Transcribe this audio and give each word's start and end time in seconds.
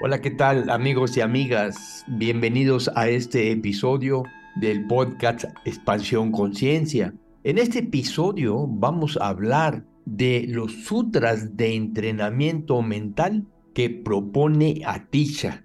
Hola, 0.00 0.20
¿qué 0.20 0.30
tal 0.30 0.70
amigos 0.70 1.16
y 1.16 1.22
amigas? 1.22 2.04
Bienvenidos 2.06 2.88
a 2.94 3.08
este 3.08 3.50
episodio 3.50 4.22
del 4.54 4.86
podcast 4.86 5.46
Expansión 5.64 6.30
Conciencia. 6.30 7.12
En 7.42 7.58
este 7.58 7.80
episodio 7.80 8.68
vamos 8.68 9.18
a 9.20 9.26
hablar 9.26 9.84
de 10.04 10.46
los 10.48 10.84
sutras 10.84 11.56
de 11.56 11.74
entrenamiento 11.74 12.80
mental 12.80 13.48
que 13.74 13.90
propone 13.90 14.82
Atisha. 14.86 15.64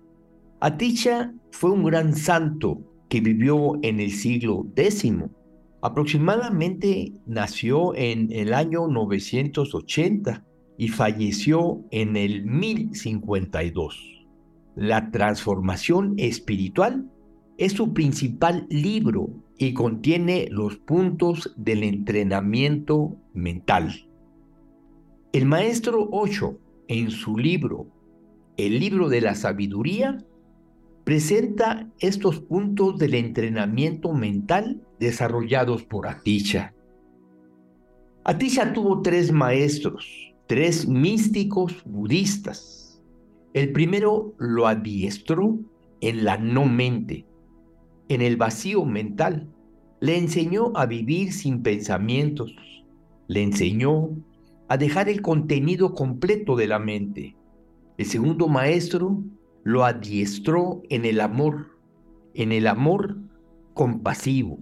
Atisha 0.61 1.31
fue 1.52 1.70
un 1.70 1.84
gran 1.84 2.15
santo 2.15 2.81
que 3.09 3.21
vivió 3.21 3.73
en 3.84 4.00
el 4.00 4.09
siglo 4.09 4.65
X. 4.75 5.13
Aproximadamente 5.84 7.13
nació 7.27 7.93
en 7.93 8.31
el 8.31 8.55
año 8.55 8.88
980 8.88 10.43
y 10.79 10.88
falleció 10.88 11.86
en 11.91 12.15
el 12.15 12.43
1052. 12.45 14.12
La 14.76 15.12
transformación 15.12 16.16
espiritual 16.18 17.09
es 17.58 17.73
su 17.73 17.94
principal 17.94 18.66
libro 18.70 19.30
y 19.58 19.73
contiene 19.73 20.48
los 20.49 20.77
puntos 20.77 21.54
del 21.55 21.84
entrenamiento 21.84 23.16
mental. 23.34 24.08
El 25.32 25.46
maestro 25.46 26.09
Osho, 26.12 26.58
en 26.88 27.12
su 27.12 27.38
libro 27.38 27.88
El 28.58 28.80
libro 28.80 29.09
de 29.09 29.22
la 29.22 29.36
sabiduría, 29.36 30.23
presenta 31.04 31.90
estos 31.99 32.40
puntos 32.40 32.98
del 32.98 33.13
entrenamiento 33.13 34.13
mental 34.13 34.82
desarrollados 34.99 35.84
por 35.84 36.08
Atisha. 36.08 36.74
Atisha 38.24 38.74
tuvo 38.74 39.02
tres 39.02 39.32
maestros, 39.32 40.34
tres 40.48 40.88
místicos 40.88 41.84
budistas. 41.85 42.82
El 43.53 43.71
primero 43.71 44.34
lo 44.39 44.66
adiestró 44.66 45.59
en 46.01 46.23
la 46.23 46.37
no 46.37 46.65
mente, 46.65 47.27
en 48.09 48.23
el 48.23 48.35
vacío 48.35 48.84
mental. 48.84 49.48
Le 49.99 50.18
enseñó 50.18 50.71
a 50.76 50.87
vivir 50.87 51.32
sin 51.34 51.62
pensamientos. 51.62 52.55
Le 53.27 53.43
enseñó 53.43 54.09
a 54.70 54.77
dejar 54.77 55.07
el 55.07 55.21
contenido 55.21 55.93
completo 55.93 56.55
de 56.55 56.68
la 56.68 56.79
mente. 56.79 57.35
El 57.99 58.07
segundo 58.07 58.48
maestro 58.48 59.24
lo 59.63 59.85
adiestró 59.85 60.81
en 60.90 61.05
el 61.05 61.21
amor, 61.21 61.77
en 62.34 62.51
el 62.51 62.65
amor 62.65 63.18
compasivo. 63.76 64.57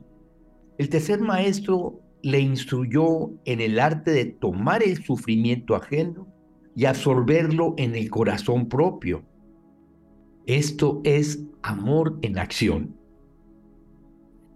El 0.78 0.90
tercer 0.90 1.22
maestro 1.22 2.02
le 2.24 2.42
instruyó 2.42 3.32
en 3.46 3.62
el 3.62 3.80
arte 3.80 4.12
de 4.12 4.26
tomar 4.26 4.84
el 4.84 5.02
sufrimiento 5.02 5.76
ajeno 5.76 6.28
y 6.76 6.86
absorberlo 6.86 7.74
en 7.78 7.96
el 7.96 8.10
corazón 8.10 8.68
propio. 8.68 9.24
Esto 10.46 11.02
es 11.04 11.44
amor 11.62 12.18
en 12.22 12.38
acción. 12.38 12.96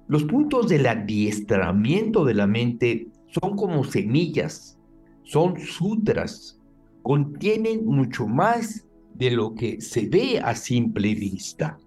Los 0.08 0.24
puntos 0.24 0.68
del 0.70 0.86
adiestramiento 0.86 2.26
de 2.26 2.34
la 2.34 2.48
mente 2.48 3.08
son 3.28 3.56
como 3.56 3.84
semillas, 3.84 4.80
son 5.24 5.60
sutras, 5.60 6.60
contienen 7.02 7.86
mucho 7.86 8.28
más 8.28 8.88
de 9.16 9.32
lo 9.32 9.56
que 9.56 9.82
se 9.82 10.08
ve 10.08 10.40
a 10.40 10.56
simple 10.56 11.16
vista. 11.16 11.78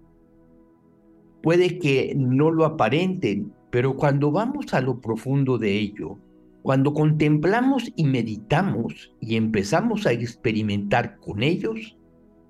Puede 1.41 1.79
que 1.79 2.13
no 2.15 2.51
lo 2.51 2.65
aparenten, 2.65 3.53
pero 3.69 3.95
cuando 3.95 4.31
vamos 4.31 4.73
a 4.73 4.81
lo 4.81 4.99
profundo 4.99 5.57
de 5.57 5.77
ello, 5.77 6.17
cuando 6.61 6.93
contemplamos 6.93 7.91
y 7.95 8.03
meditamos 8.03 9.13
y 9.19 9.37
empezamos 9.37 10.05
a 10.05 10.11
experimentar 10.11 11.17
con 11.19 11.41
ellos, 11.41 11.97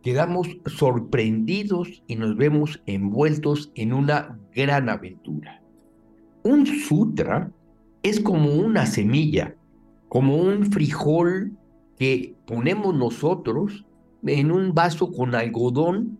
quedamos 0.02 0.48
sorprendidos 0.66 2.04
y 2.08 2.16
nos 2.16 2.36
vemos 2.36 2.82
envueltos 2.86 3.72
en 3.76 3.94
una 3.94 4.40
gran 4.54 4.90
aventura. 4.90 5.62
Un 6.44 6.66
sutra 6.66 7.52
es 8.02 8.20
como 8.20 8.54
una 8.54 8.86
semilla, 8.86 9.56
como 10.08 10.38
un 10.38 10.72
frijol 10.72 11.52
que 11.98 12.36
ponemos 12.48 12.96
nosotros 12.96 13.86
en 14.26 14.52
un 14.52 14.74
vaso 14.74 15.12
con 15.12 15.36
algodón 15.36 16.18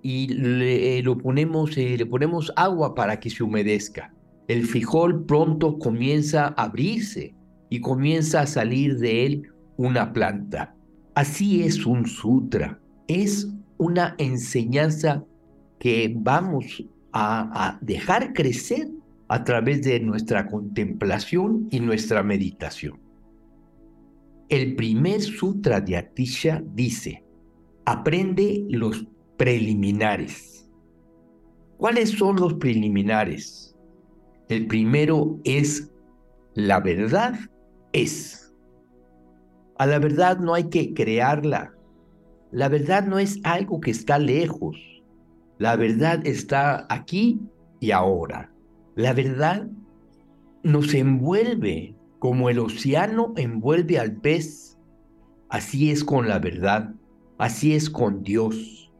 y 0.00 0.28
le, 0.28 1.02
ponemos, 1.22 1.76
eh, 1.76 1.96
le 1.98 2.06
ponemos 2.06 2.52
agua 2.56 2.94
para 2.94 3.18
que 3.18 3.30
se 3.30 3.42
humedezca. 3.42 4.14
El 4.48 4.64
frijol 4.66 5.26
pronto 5.26 5.78
comienza 5.78 6.46
a 6.46 6.64
abrirse 6.64 7.34
y 7.68 7.80
comienza 7.80 8.40
a 8.40 8.46
salir 8.46 8.98
de 8.98 9.26
él 9.26 9.42
una 9.76 10.12
planta. 10.12 10.74
Así 11.14 11.62
es 11.62 11.84
un 11.84 12.06
sutra, 12.06 12.80
es 13.08 13.46
una 13.76 14.14
enseñanza 14.18 15.24
que 15.78 16.14
vamos 16.16 16.82
a, 17.12 17.78
dejar 17.82 18.32
crecer 18.32 18.88
a 19.28 19.44
través 19.44 19.82
de 19.82 20.00
nuestra 20.00 20.46
contemplación 20.46 21.68
y 21.70 21.80
nuestra 21.80 22.22
meditación. 22.22 23.00
El 24.48 24.76
primer 24.76 25.20
sutra 25.20 25.80
de 25.80 25.96
Atisha 25.96 26.62
dice, 26.74 27.22
aprende 27.84 28.64
los 28.70 29.06
preliminares. 29.36 30.70
¿Cuáles 31.76 32.10
son 32.10 32.36
los 32.36 32.54
preliminares? 32.54 33.67
El 34.48 34.66
primero 34.66 35.38
es 35.44 35.90
la 36.54 36.80
verdad 36.80 37.38
es. 37.92 38.54
A 39.78 39.86
la 39.86 39.98
verdad 39.98 40.38
no 40.38 40.54
hay 40.54 40.70
que 40.70 40.94
crearla. 40.94 41.74
La 42.50 42.68
verdad 42.68 43.06
no 43.06 43.18
es 43.18 43.38
algo 43.44 43.80
que 43.80 43.90
está 43.90 44.18
lejos. 44.18 44.76
La 45.58 45.76
verdad 45.76 46.26
está 46.26 46.86
aquí 46.88 47.40
y 47.78 47.90
ahora. 47.90 48.50
La 48.96 49.12
verdad 49.12 49.68
nos 50.62 50.94
envuelve 50.94 51.94
como 52.18 52.48
el 52.48 52.58
océano 52.58 53.34
envuelve 53.36 53.98
al 53.98 54.16
pez. 54.16 54.78
Así 55.50 55.90
es 55.90 56.02
con 56.02 56.26
la 56.26 56.38
verdad. 56.38 56.94
Así 57.36 57.74
es 57.74 57.90
con 57.90 58.22
Dios. 58.22 58.90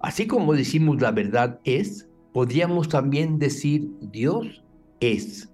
Así 0.00 0.26
como 0.26 0.54
decimos 0.54 1.00
la 1.00 1.12
verdad 1.12 1.60
es, 1.64 2.08
podríamos 2.34 2.88
también 2.88 3.38
decir 3.38 3.88
Dios 4.00 4.62
es. 4.98 5.48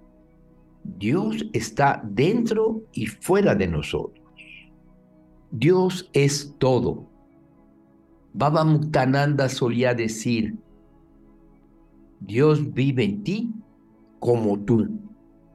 Dios 0.82 1.46
está 1.52 2.02
dentro 2.02 2.82
y 2.94 3.06
fuera 3.06 3.54
de 3.54 3.68
nosotros. 3.68 4.24
Dios 5.50 6.08
es 6.14 6.54
todo. 6.56 7.06
Baba 8.32 8.64
Muktananda 8.64 9.50
solía 9.50 9.92
decir, 9.92 10.56
Dios 12.20 12.72
vive 12.72 13.04
en 13.04 13.24
ti 13.24 13.52
como 14.18 14.58
tú. 14.60 14.88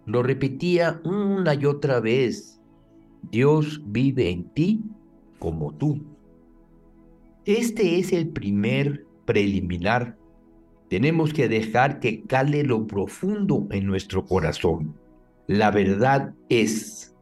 Lo 0.05 0.21
repetía 0.21 1.01
una 1.03 1.55
y 1.55 1.65
otra 1.65 1.99
vez, 2.01 2.61
Dios 3.31 3.81
vive 3.87 4.29
en 4.29 4.47
ti 4.49 4.83
como 5.39 5.73
tú. 5.73 5.99
Este 7.45 7.97
es 7.97 8.13
el 8.13 8.29
primer 8.29 9.07
preliminar. 9.25 10.15
Tenemos 10.89 11.33
que 11.33 11.47
dejar 11.47 11.99
que 11.99 12.23
cale 12.23 12.63
lo 12.63 12.85
profundo 12.85 13.67
en 13.71 13.87
nuestro 13.87 14.25
corazón. 14.25 14.95
La 15.47 15.71
verdad 15.71 16.33
es, 16.49 17.15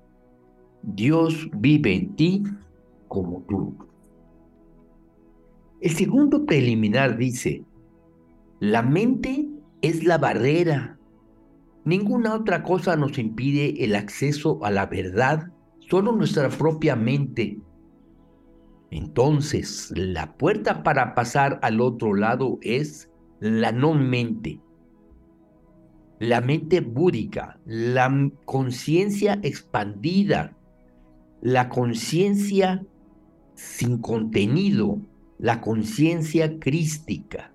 Dios 0.82 1.50
vive 1.58 1.94
en 1.94 2.16
ti 2.16 2.44
como 3.08 3.42
tú. 3.48 3.76
El 5.82 5.92
segundo 5.92 6.46
preliminar 6.46 7.18
dice, 7.18 7.64
la 8.60 8.82
mente 8.82 9.48
es 9.82 10.04
la 10.04 10.18
barrera. 10.18 10.98
Ninguna 11.86 12.36
otra 12.36 12.64
cosa 12.64 12.96
nos 12.96 13.18
impide 13.18 13.84
el 13.84 13.96
acceso 13.96 14.64
a 14.64 14.72
la 14.72 14.86
verdad, 14.86 15.52
solo 15.90 16.14
nuestra 16.14 16.50
propia 16.50 16.96
mente 16.96 17.60
entonces, 18.94 19.92
la 19.96 20.38
puerta 20.38 20.84
para 20.84 21.16
pasar 21.16 21.58
al 21.64 21.82
otro 21.82 22.14
lado 22.14 22.60
es 22.62 23.10
la 23.44 23.74
no 23.74 23.94
mente. 23.94 24.62
La 26.20 26.40
mente 26.40 26.80
búdica, 26.80 27.60
la 27.66 28.32
conciencia 28.46 29.38
expandida, 29.44 30.56
la 31.42 31.68
conciencia 31.68 32.86
sin 33.56 33.98
contenido, 33.98 35.02
la 35.40 35.60
conciencia 35.60 36.58
crística. 36.58 37.54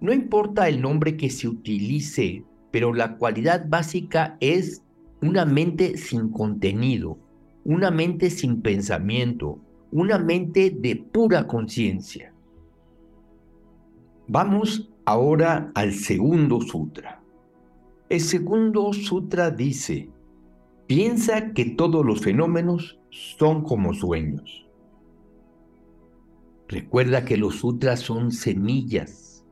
No 0.00 0.14
importa 0.14 0.66
el 0.66 0.80
nombre 0.80 1.18
que 1.18 1.28
se 1.28 1.46
utilice, 1.46 2.46
pero 2.70 2.94
la 2.94 3.18
cualidad 3.18 3.66
básica 3.68 4.38
es 4.40 4.82
una 5.20 5.44
mente 5.44 5.98
sin 5.98 6.30
contenido, 6.30 7.18
una 7.64 7.90
mente 7.90 8.30
sin 8.30 8.62
pensamiento, 8.62 9.60
una 9.92 10.18
mente 10.18 10.70
de 10.70 10.96
pura 10.96 11.46
conciencia. 11.46 12.33
Vamos 14.26 14.90
ahora 15.04 15.70
al 15.74 15.92
segundo 15.92 16.62
sutra. 16.62 17.22
El 18.08 18.20
segundo 18.20 18.90
sutra 18.94 19.50
dice, 19.50 20.08
piensa 20.86 21.52
que 21.52 21.66
todos 21.66 22.06
los 22.06 22.22
fenómenos 22.22 22.98
son 23.10 23.64
como 23.64 23.92
sueños. 23.92 24.66
Recuerda 26.68 27.26
que 27.26 27.36
los 27.36 27.56
sutras 27.56 28.00
son 28.00 28.32
semillas. 28.32 29.44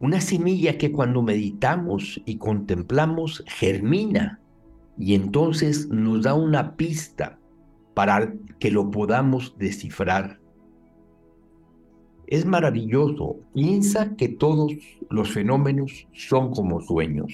Una 0.00 0.20
semilla 0.20 0.78
que 0.78 0.90
cuando 0.90 1.22
meditamos 1.22 2.20
y 2.26 2.38
contemplamos 2.38 3.44
germina 3.46 4.40
y 4.98 5.14
entonces 5.14 5.88
nos 5.90 6.24
da 6.24 6.34
una 6.34 6.74
pista 6.76 7.38
para 7.94 8.34
que 8.58 8.72
lo 8.72 8.90
podamos 8.90 9.56
descifrar. 9.58 10.40
Es 12.26 12.44
maravilloso. 12.44 13.36
Piensa 13.54 14.16
que 14.16 14.28
todos 14.28 14.72
los 15.10 15.30
fenómenos 15.30 16.08
son 16.12 16.52
como 16.52 16.80
sueños. 16.80 17.32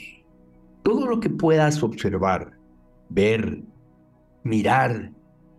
Todo 0.83 1.07
lo 1.07 1.21
que 1.21 1.31
puedas 1.31 1.83
observar, 1.83 2.59
ver, 3.09 3.63
mirar, 4.43 5.13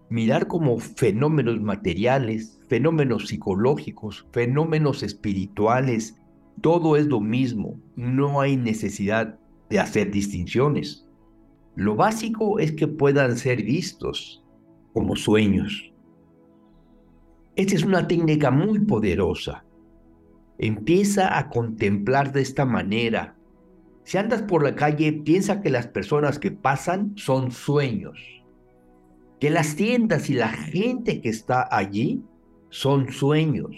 mirar 0.10 0.48
como 0.48 0.78
fenómenos 0.78 1.62
materiales, 1.62 2.60
fenómenos 2.68 3.28
psicológicos, 3.28 4.28
fenómenos 4.32 5.02
espirituales, 5.02 6.16
todo 6.62 6.96
es 6.96 7.08
lo 7.08 7.20
mismo. 7.20 7.80
No 7.96 8.42
hay 8.42 8.58
necesidad 8.58 9.40
de 9.70 9.80
hacer 9.80 10.12
distinciones. 10.12 11.08
Lo 11.76 11.96
básico 11.96 12.60
es 12.60 12.72
que 12.74 12.88
puedan 12.88 13.38
ser 13.38 13.64
vistos 13.64 14.44
como 14.94 15.16
sueños. 15.16 15.93
Esta 17.56 17.76
es 17.76 17.84
una 17.84 18.08
técnica 18.08 18.50
muy 18.50 18.80
poderosa. 18.80 19.64
Empieza 20.58 21.38
a 21.38 21.50
contemplar 21.50 22.32
de 22.34 22.42
esta 22.42 22.66
manera. 22.66 23.36
Si 24.06 24.18
andas 24.18 24.42
por 24.42 24.64
la 24.64 24.74
calle, 24.74 25.14
piensa 25.14 25.62
que 25.62 25.70
las 25.70 25.86
personas 25.86 26.40
que 26.40 26.50
pasan 26.50 27.14
son 27.16 27.52
sueños. 27.52 28.18
Que 29.40 29.52
las 29.52 29.76
tiendas 29.76 30.32
y 30.32 30.34
la 30.34 30.50
gente 30.50 31.22
que 31.22 31.30
está 31.30 31.68
allí 31.70 32.24
son 32.70 33.12
sueños. 33.12 33.70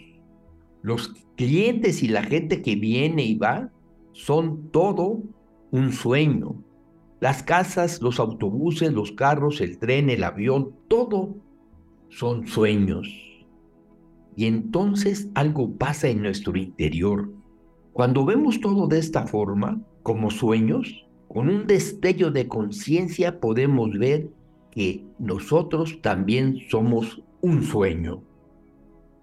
Los 0.82 1.10
clientes 1.36 2.02
y 2.02 2.08
la 2.08 2.24
gente 2.24 2.62
que 2.62 2.78
viene 2.78 3.26
y 3.26 3.36
va 3.36 3.72
son 4.14 4.72
todo 4.72 5.22
un 5.72 5.92
sueño. 5.92 6.64
Las 7.20 7.44
casas, 7.44 8.02
los 8.02 8.22
autobuses, 8.22 8.94
los 8.94 9.12
carros, 9.12 9.60
el 9.60 9.80
tren, 9.80 10.10
el 10.10 10.24
avión, 10.24 10.74
todo 10.88 11.36
son 12.08 12.48
sueños. 12.48 13.25
Y 14.36 14.46
entonces 14.46 15.30
algo 15.34 15.72
pasa 15.78 16.10
en 16.10 16.22
nuestro 16.22 16.58
interior. 16.58 17.32
Cuando 17.94 18.26
vemos 18.26 18.60
todo 18.60 18.88
de 18.88 19.00
esta 19.00 19.26
forma, 19.26 19.82
como 20.04 20.30
sueños, 20.30 21.06
con 21.28 21.50
un 21.50 21.68
destello 21.68 22.32
de 22.32 22.48
conciencia 22.48 23.40
podemos 23.40 23.92
ver 23.98 24.30
que 24.72 25.06
nosotros 25.20 26.02
también 26.02 26.60
somos 26.70 27.24
un 27.42 27.64
sueño. 27.64 28.22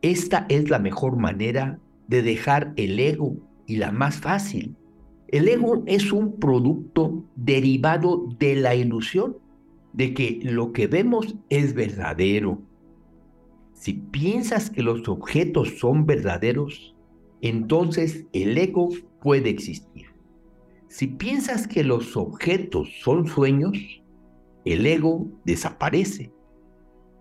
Esta 0.00 0.46
es 0.48 0.70
la 0.70 0.78
mejor 0.78 1.16
manera 1.16 1.78
de 2.08 2.22
dejar 2.22 2.72
el 2.76 2.98
ego 2.98 3.36
y 3.66 3.76
la 3.76 3.92
más 3.92 4.16
fácil. 4.16 4.74
El 5.28 5.48
ego 5.48 5.82
es 5.86 6.12
un 6.12 6.38
producto 6.38 7.24
derivado 7.36 8.26
de 8.38 8.56
la 8.56 8.74
ilusión 8.74 9.36
de 9.92 10.14
que 10.14 10.40
lo 10.42 10.72
que 10.72 10.86
vemos 10.86 11.36
es 11.48 11.74
verdadero, 11.74 12.60
si 13.82 13.94
piensas 13.94 14.70
que 14.70 14.80
los 14.80 15.08
objetos 15.08 15.80
son 15.80 16.06
verdaderos, 16.06 16.94
entonces 17.40 18.28
el 18.32 18.56
ego 18.56 18.90
puede 19.20 19.50
existir. 19.50 20.06
Si 20.86 21.08
piensas 21.08 21.66
que 21.66 21.82
los 21.82 22.16
objetos 22.16 22.88
son 23.00 23.26
sueños, 23.26 23.76
el 24.64 24.86
ego 24.86 25.26
desaparece. 25.44 26.32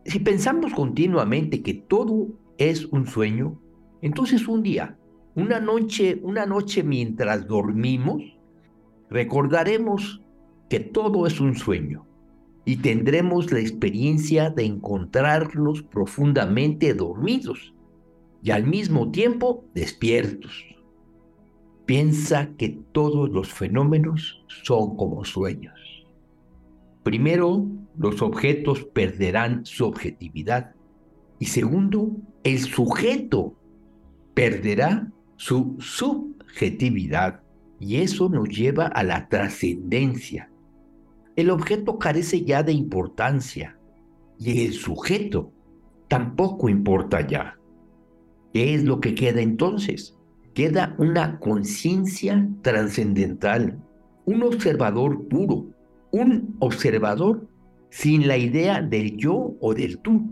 Si 0.05 0.19
pensamos 0.19 0.71
continuamente 0.75 1.63
que 1.63 1.73
todo 1.73 2.27
es 2.59 2.85
un 2.85 3.07
sueño, 3.07 3.59
entonces 4.03 4.47
un 4.47 4.61
día, 4.61 4.99
una 5.33 5.59
noche, 5.59 6.19
una 6.21 6.45
noche 6.45 6.83
mientras 6.83 7.47
dormimos, 7.47 8.21
recordaremos 9.09 10.21
que 10.69 10.79
todo 10.79 11.25
es 11.25 11.41
un 11.41 11.55
sueño 11.55 12.05
y 12.65 12.77
tendremos 12.77 13.51
la 13.51 13.59
experiencia 13.59 14.49
de 14.49 14.65
encontrarlos 14.65 15.81
profundamente 15.81 16.93
dormidos 16.93 17.73
y 18.43 18.51
al 18.51 18.65
mismo 18.65 19.11
tiempo 19.11 19.65
despiertos. 19.73 20.65
Piensa 21.85 22.49
que 22.57 22.69
todos 22.91 23.29
los 23.29 23.51
fenómenos 23.51 24.45
son 24.63 24.95
como 24.95 25.25
sueños. 25.25 25.79
Primero, 27.03 27.65
los 27.97 28.21
objetos 28.21 28.83
perderán 28.85 29.65
su 29.65 29.85
objetividad 29.85 30.75
y 31.39 31.45
segundo, 31.45 32.11
el 32.43 32.59
sujeto 32.59 33.55
perderá 34.35 35.11
su 35.37 35.75
subjetividad 35.79 37.41
y 37.79 37.95
eso 37.95 38.29
nos 38.29 38.47
lleva 38.49 38.85
a 38.85 39.03
la 39.03 39.27
trascendencia 39.27 40.50
el 41.41 41.49
objeto 41.49 41.97
carece 41.97 42.43
ya 42.43 42.63
de 42.63 42.71
importancia 42.73 43.77
y 44.39 44.65
el 44.65 44.73
sujeto 44.73 45.51
tampoco 46.07 46.69
importa 46.69 47.25
ya. 47.25 47.57
¿Qué 48.53 48.73
es 48.75 48.83
lo 48.83 48.99
que 48.99 49.15
queda 49.15 49.41
entonces? 49.41 50.17
Queda 50.53 50.95
una 50.97 51.39
conciencia 51.39 52.49
trascendental, 52.61 53.79
un 54.25 54.43
observador 54.43 55.27
puro, 55.27 55.67
un 56.11 56.55
observador 56.59 57.47
sin 57.89 58.27
la 58.27 58.37
idea 58.37 58.81
del 58.81 59.17
yo 59.17 59.55
o 59.61 59.73
del 59.73 59.99
tú, 59.99 60.29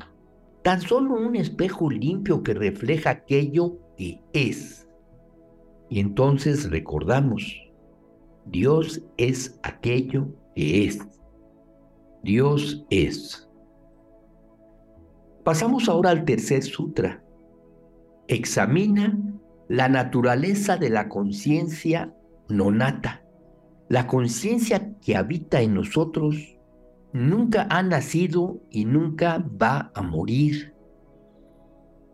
tan 0.63 0.81
solo 0.81 1.15
un 1.15 1.35
espejo 1.35 1.89
limpio 1.89 2.43
que 2.43 2.53
refleja 2.53 3.11
aquello 3.11 3.77
que 3.97 4.21
es. 4.33 4.87
Y 5.89 5.99
entonces 5.99 6.69
recordamos, 6.69 7.69
Dios 8.45 9.01
es 9.17 9.59
aquello 9.63 10.27
es. 10.59 10.99
Dios 12.23 12.85
es. 12.89 13.49
Pasamos 15.43 15.87
ahora 15.87 16.09
al 16.09 16.25
tercer 16.25 16.63
sutra. 16.63 17.23
Examina 18.27 19.17
la 19.69 19.87
naturaleza 19.87 20.77
de 20.77 20.89
la 20.89 21.07
conciencia 21.07 22.13
nonata. 22.49 23.23
La 23.87 24.05
conciencia 24.05 24.93
que 25.01 25.15
habita 25.15 25.61
en 25.61 25.75
nosotros 25.75 26.35
nunca 27.13 27.67
ha 27.69 27.81
nacido 27.81 28.61
y 28.69 28.85
nunca 28.85 29.43
va 29.61 29.91
a 29.95 30.01
morir. 30.01 30.73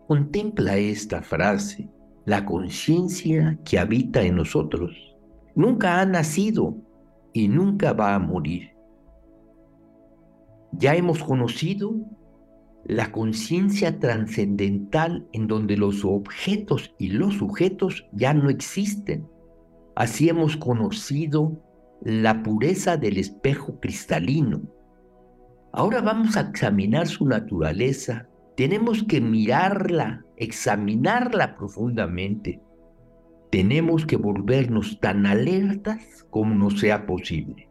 Contempla 0.08 0.78
esta 0.78 1.22
frase. 1.22 1.90
La 2.26 2.46
conciencia 2.46 3.60
que 3.66 3.80
habita 3.80 4.22
en 4.22 4.36
nosotros 4.36 4.92
nunca 5.56 6.00
ha 6.00 6.06
nacido 6.06 6.76
y 7.36 7.50
nunca 7.50 7.92
va 7.92 8.16
a 8.16 8.20
morir. 8.20 8.72
Ya 10.72 10.96
hemos 10.96 11.22
conocido 11.22 11.94
la 12.86 13.12
conciencia 13.12 14.00
trascendental 14.00 15.28
en 15.34 15.48
donde 15.48 15.76
los 15.76 16.06
objetos 16.06 16.96
y 16.98 17.10
los 17.10 17.34
sujetos 17.34 18.08
ya 18.14 18.34
no 18.34 18.50
existen. 18.50 19.28
Así 19.98 20.30
hemos 20.30 20.56
conocido 20.56 21.62
la 22.02 22.42
pureza 22.42 22.96
del 22.96 23.18
espejo 23.18 23.82
cristalino. 23.82 24.62
Ahora 25.74 26.00
vamos 26.00 26.38
a 26.38 26.42
examinar 26.42 27.06
su 27.06 27.26
naturaleza. 27.26 28.30
Tenemos 28.56 29.04
que 29.04 29.20
mirarla, 29.20 30.24
examinarla 30.38 31.58
profundamente 31.58 32.62
tenemos 33.56 34.06
que 34.06 34.18
volvernos 34.18 35.00
tan 35.00 35.26
alertas 35.26 36.28
como 36.30 36.54
nos 36.54 36.78
sea 36.78 37.06
posible. 37.06 37.70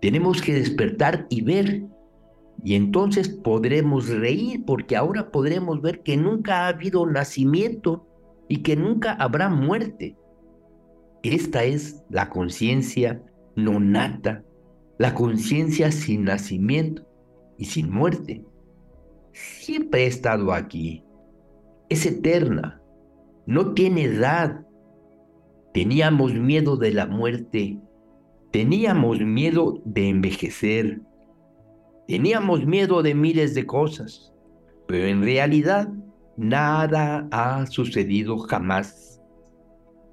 Tenemos 0.00 0.42
que 0.42 0.54
despertar 0.54 1.24
y 1.30 1.42
ver, 1.42 1.84
y 2.64 2.74
entonces 2.74 3.28
podremos 3.28 4.08
reír 4.08 4.64
porque 4.66 4.96
ahora 4.96 5.30
podremos 5.30 5.80
ver 5.82 6.02
que 6.02 6.16
nunca 6.16 6.62
ha 6.64 6.68
habido 6.70 7.06
nacimiento 7.06 8.08
y 8.48 8.64
que 8.64 8.74
nunca 8.74 9.12
habrá 9.12 9.48
muerte. 9.48 10.16
Esta 11.22 11.62
es 11.62 12.02
la 12.10 12.28
conciencia 12.28 13.22
no 13.54 13.78
nata, 13.78 14.42
la 14.98 15.14
conciencia 15.14 15.92
sin 15.92 16.24
nacimiento 16.24 17.06
y 17.56 17.66
sin 17.66 17.88
muerte. 17.88 18.44
Siempre 19.32 20.02
he 20.02 20.06
estado 20.08 20.52
aquí. 20.52 21.04
Es 21.88 22.04
eterna, 22.04 22.82
no 23.46 23.72
tiene 23.74 24.04
edad. 24.04 24.66
Teníamos 25.72 26.34
miedo 26.34 26.76
de 26.76 26.92
la 26.92 27.06
muerte, 27.06 27.78
teníamos 28.50 29.20
miedo 29.20 29.80
de 29.84 30.08
envejecer, 30.08 31.00
teníamos 32.08 32.64
miedo 32.64 33.02
de 33.02 33.14
miles 33.14 33.54
de 33.54 33.66
cosas, 33.66 34.32
pero 34.88 35.06
en 35.06 35.22
realidad 35.22 35.88
nada 36.36 37.28
ha 37.30 37.66
sucedido 37.66 38.38
jamás. 38.38 39.20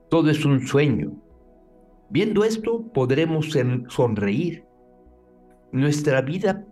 Todo 0.10 0.30
es 0.30 0.46
un 0.46 0.68
sueño. 0.68 1.14
Viendo 2.10 2.44
esto 2.44 2.84
podremos 2.94 3.58
sonreír. 3.88 4.66
Nuestra 5.72 6.22
vida 6.22 6.66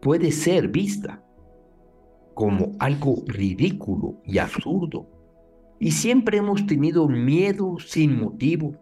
puede 0.00 0.30
ser 0.30 0.68
vista 0.68 1.24
como 2.34 2.72
algo 2.78 3.24
ridículo 3.26 4.20
y 4.24 4.38
absurdo. 4.38 5.19
Y 5.80 5.92
siempre 5.92 6.36
hemos 6.36 6.66
tenido 6.66 7.08
miedo 7.08 7.76
sin 7.78 8.20
motivo. 8.20 8.74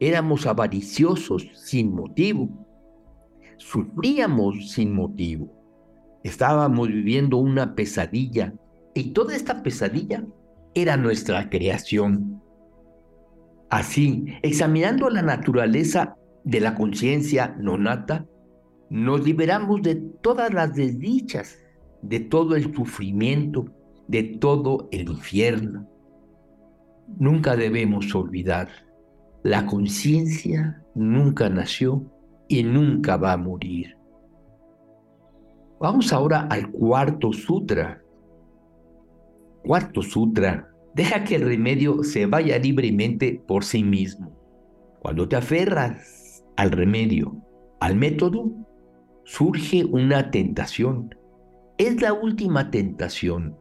Éramos 0.00 0.46
avariciosos 0.46 1.46
sin 1.52 1.94
motivo. 1.94 2.48
Sufríamos 3.58 4.72
sin 4.72 4.94
motivo. 4.94 5.52
Estábamos 6.22 6.88
viviendo 6.88 7.36
una 7.36 7.74
pesadilla 7.74 8.54
y 8.94 9.12
toda 9.12 9.36
esta 9.36 9.62
pesadilla 9.62 10.24
era 10.74 10.96
nuestra 10.96 11.50
creación. 11.50 12.40
Así, 13.68 14.24
examinando 14.42 15.10
la 15.10 15.20
naturaleza 15.20 16.16
de 16.44 16.60
la 16.60 16.74
conciencia 16.74 17.54
nonata, 17.60 18.26
nos 18.88 19.22
liberamos 19.26 19.82
de 19.82 19.96
todas 20.22 20.54
las 20.54 20.74
desdichas, 20.74 21.58
de 22.00 22.20
todo 22.20 22.56
el 22.56 22.74
sufrimiento, 22.74 23.66
de 24.08 24.22
todo 24.22 24.88
el 24.90 25.10
infierno. 25.10 25.93
Nunca 27.18 27.56
debemos 27.56 28.14
olvidar, 28.14 28.68
la 29.42 29.66
conciencia 29.66 30.82
nunca 30.94 31.48
nació 31.48 32.02
y 32.48 32.62
nunca 32.62 33.16
va 33.16 33.32
a 33.32 33.36
morir. 33.36 33.96
Vamos 35.80 36.12
ahora 36.12 36.46
al 36.50 36.70
cuarto 36.70 37.32
sutra. 37.32 38.02
Cuarto 39.62 40.02
sutra, 40.02 40.70
deja 40.94 41.24
que 41.24 41.36
el 41.36 41.42
remedio 41.42 42.02
se 42.04 42.26
vaya 42.26 42.58
libremente 42.58 43.42
por 43.46 43.64
sí 43.64 43.82
mismo. 43.82 44.32
Cuando 45.00 45.28
te 45.28 45.36
aferras 45.36 46.42
al 46.56 46.70
remedio, 46.70 47.36
al 47.80 47.96
método, 47.96 48.50
surge 49.24 49.84
una 49.84 50.30
tentación. 50.30 51.14
Es 51.76 52.00
la 52.00 52.12
última 52.12 52.70
tentación, 52.70 53.58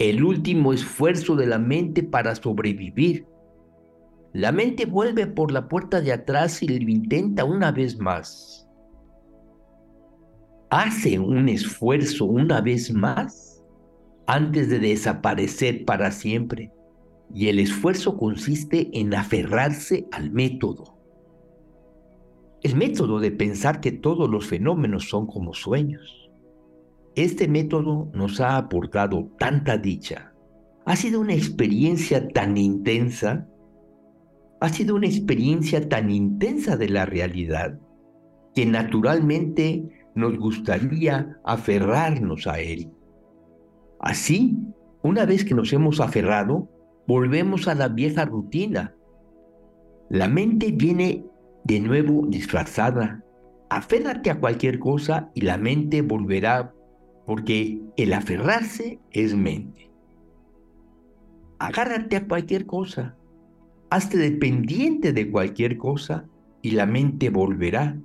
el 0.00 0.24
último 0.24 0.72
esfuerzo 0.72 1.36
de 1.36 1.46
la 1.46 1.58
mente 1.58 2.02
para 2.02 2.34
sobrevivir. 2.34 3.26
La 4.32 4.50
mente 4.50 4.86
vuelve 4.86 5.26
por 5.26 5.52
la 5.52 5.68
puerta 5.68 6.00
de 6.00 6.10
atrás 6.10 6.62
y 6.62 6.68
lo 6.68 6.90
intenta 6.90 7.44
una 7.44 7.70
vez 7.70 7.98
más. 7.98 8.66
Hace 10.70 11.18
un 11.18 11.50
esfuerzo 11.50 12.24
una 12.24 12.62
vez 12.62 12.90
más 12.90 13.62
antes 14.26 14.70
de 14.70 14.78
desaparecer 14.78 15.84
para 15.84 16.10
siempre. 16.12 16.72
Y 17.34 17.48
el 17.48 17.58
esfuerzo 17.58 18.16
consiste 18.16 18.88
en 18.98 19.12
aferrarse 19.12 20.06
al 20.12 20.30
método. 20.30 20.96
El 22.62 22.74
método 22.74 23.20
de 23.20 23.32
pensar 23.32 23.80
que 23.80 23.92
todos 23.92 24.30
los 24.30 24.46
fenómenos 24.46 25.10
son 25.10 25.26
como 25.26 25.52
sueños. 25.52 26.19
Este 27.16 27.48
método 27.48 28.10
nos 28.14 28.40
ha 28.40 28.56
aportado 28.56 29.30
tanta 29.38 29.76
dicha. 29.76 30.32
Ha 30.86 30.96
sido 30.96 31.20
una 31.20 31.34
experiencia 31.34 32.28
tan 32.28 32.56
intensa. 32.56 33.48
Ha 34.60 34.68
sido 34.68 34.94
una 34.94 35.06
experiencia 35.06 35.88
tan 35.88 36.10
intensa 36.10 36.76
de 36.76 36.88
la 36.88 37.06
realidad 37.06 37.78
que 38.54 38.66
naturalmente 38.66 39.84
nos 40.14 40.36
gustaría 40.38 41.38
aferrarnos 41.44 42.46
a 42.46 42.60
él. 42.60 42.90
Así, 44.00 44.56
una 45.02 45.24
vez 45.24 45.44
que 45.44 45.54
nos 45.54 45.72
hemos 45.72 46.00
aferrado, 46.00 46.68
volvemos 47.06 47.68
a 47.68 47.74
la 47.74 47.88
vieja 47.88 48.24
rutina. 48.24 48.94
La 50.08 50.28
mente 50.28 50.72
viene 50.72 51.24
de 51.64 51.80
nuevo 51.80 52.26
disfrazada. 52.26 53.24
Aférrate 53.68 54.30
a 54.30 54.40
cualquier 54.40 54.78
cosa 54.78 55.30
y 55.34 55.42
la 55.42 55.56
mente 55.56 56.02
volverá, 56.02 56.74
porque 57.26 57.80
el 57.96 58.12
aferrarse 58.12 58.98
es 59.12 59.34
mente. 59.34 59.90
Agárrate 61.58 62.16
a 62.16 62.26
cualquier 62.26 62.66
cosa, 62.66 63.16
hazte 63.90 64.16
dependiente 64.16 65.12
de 65.12 65.30
cualquier 65.30 65.76
cosa 65.76 66.26
y 66.62 66.72
la 66.72 66.86
mente 66.86 67.30
volverá, 67.30 67.98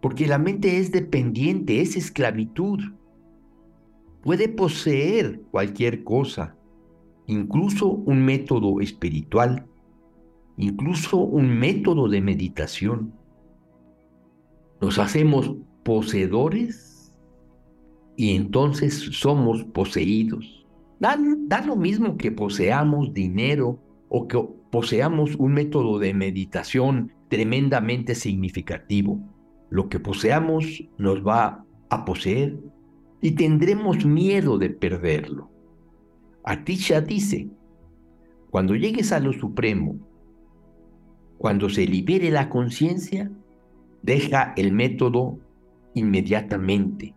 porque 0.00 0.26
la 0.26 0.38
mente 0.38 0.78
es 0.78 0.92
dependiente, 0.92 1.80
es 1.80 1.96
esclavitud. 1.96 2.80
Puede 4.22 4.48
poseer 4.48 5.40
cualquier 5.50 6.04
cosa, 6.04 6.56
incluso 7.26 7.88
un 7.88 8.24
método 8.24 8.80
espiritual 8.80 9.66
incluso 10.60 11.16
un 11.16 11.58
método 11.58 12.08
de 12.08 12.20
meditación. 12.20 13.14
Nos 14.80 14.98
hacemos 14.98 15.56
poseedores 15.84 16.89
y 18.20 18.36
entonces 18.36 18.92
somos 19.12 19.64
poseídos. 19.64 20.66
Da, 20.98 21.16
lo 21.64 21.74
mismo 21.74 22.18
que 22.18 22.30
poseamos 22.30 23.14
dinero 23.14 23.82
o 24.10 24.28
que 24.28 24.38
poseamos 24.70 25.36
un 25.36 25.54
método 25.54 25.98
de 25.98 26.12
meditación 26.12 27.14
tremendamente 27.28 28.14
significativo. 28.14 29.18
Lo 29.70 29.88
que 29.88 29.98
poseamos 30.00 30.84
nos 30.98 31.26
va 31.26 31.64
a 31.88 32.04
poseer 32.04 32.58
y 33.22 33.30
tendremos 33.30 34.04
miedo 34.04 34.58
de 34.58 34.68
perderlo. 34.68 35.50
Atisha 36.44 37.00
dice, 37.00 37.48
cuando 38.50 38.76
llegues 38.76 39.12
a 39.12 39.20
lo 39.20 39.32
supremo 39.32 39.98
cuando 41.38 41.70
se 41.70 41.86
libere 41.86 42.30
la 42.30 42.50
conciencia, 42.50 43.30
deja 44.02 44.52
el 44.58 44.72
método 44.72 45.38
inmediatamente. 45.94 47.14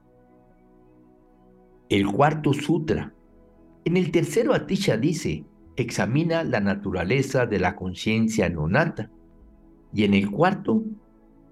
El 1.93 2.07
cuarto 2.07 2.53
sutra. 2.53 3.13
En 3.85 3.97
el 3.97 4.09
tercero 4.09 4.55
Atisha 4.55 4.97
dice, 4.97 5.45
examina 5.75 6.43
la 6.43 6.59
naturaleza 6.59 7.45
de 7.45 7.59
la 7.59 7.75
conciencia 7.75 8.49
nonata. 8.49 9.11
Y 9.93 10.03
en 10.03 10.15
el 10.15 10.31
cuarto, 10.31 10.83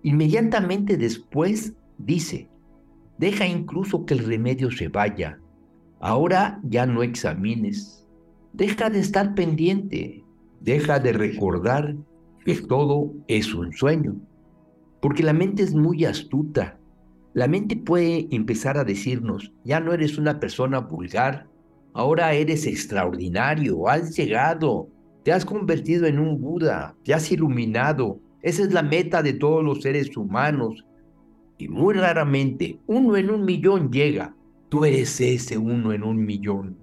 inmediatamente 0.01 0.97
después 0.97 1.75
dice, 1.99 2.49
deja 3.19 3.45
incluso 3.45 4.03
que 4.03 4.15
el 4.15 4.25
remedio 4.25 4.71
se 4.71 4.87
vaya. 4.87 5.39
Ahora 5.99 6.59
ya 6.63 6.87
no 6.87 7.03
examines. 7.03 8.07
Deja 8.51 8.89
de 8.89 8.97
estar 8.97 9.35
pendiente. 9.35 10.23
Deja 10.59 10.97
de 10.97 11.13
recordar 11.13 11.95
que 12.43 12.55
todo 12.55 13.13
es 13.27 13.53
un 13.53 13.73
sueño. 13.73 14.15
Porque 15.01 15.21
la 15.21 15.33
mente 15.33 15.61
es 15.61 15.75
muy 15.75 16.03
astuta. 16.03 16.79
La 17.33 17.47
mente 17.47 17.77
puede 17.77 18.27
empezar 18.31 18.77
a 18.77 18.83
decirnos, 18.83 19.53
ya 19.63 19.79
no 19.79 19.93
eres 19.93 20.17
una 20.17 20.39
persona 20.39 20.79
vulgar, 20.79 21.47
ahora 21.93 22.33
eres 22.33 22.67
extraordinario, 22.67 23.87
has 23.87 24.15
llegado, 24.17 24.89
te 25.23 25.31
has 25.31 25.45
convertido 25.45 26.07
en 26.07 26.19
un 26.19 26.41
Buda, 26.41 26.95
te 27.03 27.13
has 27.13 27.31
iluminado. 27.31 28.19
Esa 28.41 28.63
es 28.63 28.73
la 28.73 28.83
meta 28.83 29.23
de 29.23 29.33
todos 29.33 29.63
los 29.63 29.81
seres 29.81 30.15
humanos. 30.17 30.85
Y 31.57 31.69
muy 31.69 31.93
raramente 31.93 32.79
uno 32.87 33.15
en 33.15 33.29
un 33.29 33.45
millón 33.45 33.91
llega. 33.91 34.35
Tú 34.69 34.83
eres 34.83 35.21
ese 35.21 35.57
uno 35.57 35.93
en 35.93 36.03
un 36.03 36.25
millón. 36.25 36.77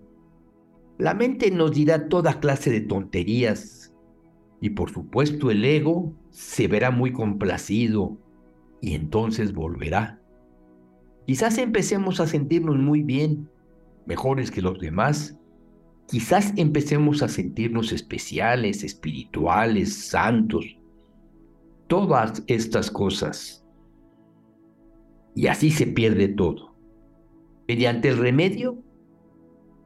La 0.98 1.14
mente 1.14 1.50
nos 1.50 1.72
dirá 1.72 2.08
toda 2.08 2.40
clase 2.40 2.70
de 2.70 2.80
tonterías 2.80 3.92
y 4.60 4.70
por 4.70 4.90
supuesto 4.90 5.50
el 5.50 5.64
ego 5.64 6.12
se 6.30 6.68
verá 6.68 6.90
muy 6.90 7.12
complacido 7.12 8.16
y 8.80 8.94
entonces 8.94 9.52
volverá. 9.52 10.20
Quizás 11.28 11.58
empecemos 11.58 12.20
a 12.20 12.26
sentirnos 12.26 12.78
muy 12.78 13.02
bien, 13.02 13.50
mejores 14.06 14.50
que 14.50 14.62
los 14.62 14.78
demás. 14.78 15.38
Quizás 16.08 16.54
empecemos 16.56 17.22
a 17.22 17.28
sentirnos 17.28 17.92
especiales, 17.92 18.82
espirituales, 18.82 20.08
santos. 20.08 20.64
Todas 21.86 22.42
estas 22.46 22.90
cosas. 22.90 23.62
Y 25.34 25.48
así 25.48 25.70
se 25.70 25.86
pierde 25.86 26.28
todo. 26.28 26.74
Mediante 27.68 28.08
el 28.08 28.16
remedio, 28.16 28.82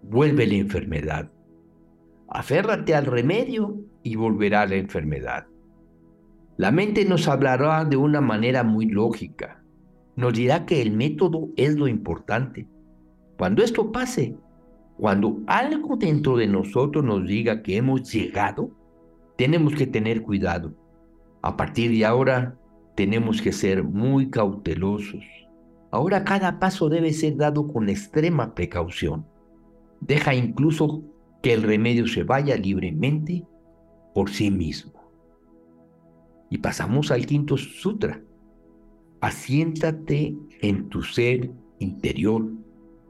vuelve 0.01 0.47
la 0.47 0.55
enfermedad. 0.55 1.33
Aférrate 2.29 2.95
al 2.95 3.07
remedio 3.07 3.81
y 4.05 4.15
volverá 4.15 4.65
la 4.67 4.77
enfermedad. 4.77 5.49
La 6.57 6.71
mente 6.71 7.05
nos 7.05 7.27
hablará 7.27 7.85
de 7.85 7.97
una 7.97 8.21
manera 8.21 8.63
muy 8.63 8.87
lógica. 8.87 9.62
Nos 10.17 10.35
dirá 10.35 10.67
que 10.67 10.83
el 10.83 10.93
método 10.93 11.49
es 11.57 11.77
lo 11.77 11.89
importante. 11.89 12.69
Cuando 13.39 13.63
esto 13.63 13.91
pase, 13.91 14.37
cuando 14.97 15.41
algo 15.47 15.97
dentro 15.97 16.37
de 16.37 16.47
nosotros 16.47 17.05
nos 17.05 17.27
diga 17.27 17.63
que 17.63 17.77
hemos 17.77 18.13
llegado, 18.13 18.71
tenemos 19.37 19.75
que 19.75 19.87
tener 19.87 20.23
cuidado. 20.23 20.75
A 21.43 21.57
partir 21.57 21.91
de 21.91 22.05
ahora, 22.05 22.57
tenemos 22.95 23.41
que 23.41 23.53
ser 23.53 23.83
muy 23.83 24.31
cautelosos. 24.31 25.25
Ahora 25.91 26.25
cada 26.25 26.59
paso 26.59 26.89
debe 26.89 27.13
ser 27.13 27.37
dado 27.37 27.67
con 27.67 27.89
extrema 27.89 28.55
precaución. 28.55 29.27
Deja 30.01 30.35
incluso 30.35 31.03
que 31.43 31.53
el 31.53 31.63
remedio 31.63 32.07
se 32.07 32.23
vaya 32.23 32.57
libremente 32.57 33.45
por 34.15 34.31
sí 34.31 34.51
mismo. 34.51 34.93
Y 36.51 36.59
pasamos 36.59 37.11
al 37.11 37.27
quinto 37.27 37.57
sutra. 37.57 38.23
Asiéntate 39.23 40.37
en 40.63 40.89
tu 40.89 41.01
ser 41.01 41.53
interior. 41.79 42.45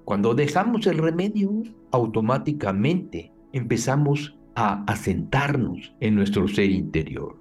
Cuando 0.04 0.34
dejamos 0.34 0.86
el 0.86 0.98
remedio, 0.98 1.62
automáticamente 1.90 3.32
empezamos 3.54 4.38
a 4.54 4.84
asentarnos 4.84 5.94
en 6.00 6.14
nuestro 6.14 6.46
ser 6.48 6.70
interior. 6.70 7.40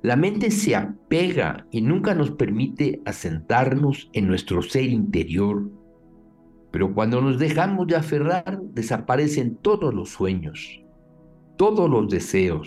La 0.00 0.16
mente 0.16 0.50
se 0.50 0.74
apega 0.74 1.66
y 1.70 1.82
nunca 1.82 2.14
nos 2.14 2.30
permite 2.30 3.02
asentarnos 3.04 4.08
en 4.14 4.28
nuestro 4.28 4.62
ser 4.62 4.84
interior. 4.84 5.70
Pero 6.70 6.94
cuando 6.94 7.20
nos 7.20 7.38
dejamos 7.38 7.86
de 7.86 7.96
aferrar, 7.96 8.62
desaparecen 8.72 9.56
todos 9.56 9.92
los 9.92 10.08
sueños, 10.08 10.80
todos 11.58 11.90
los 11.90 12.08
deseos. 12.08 12.66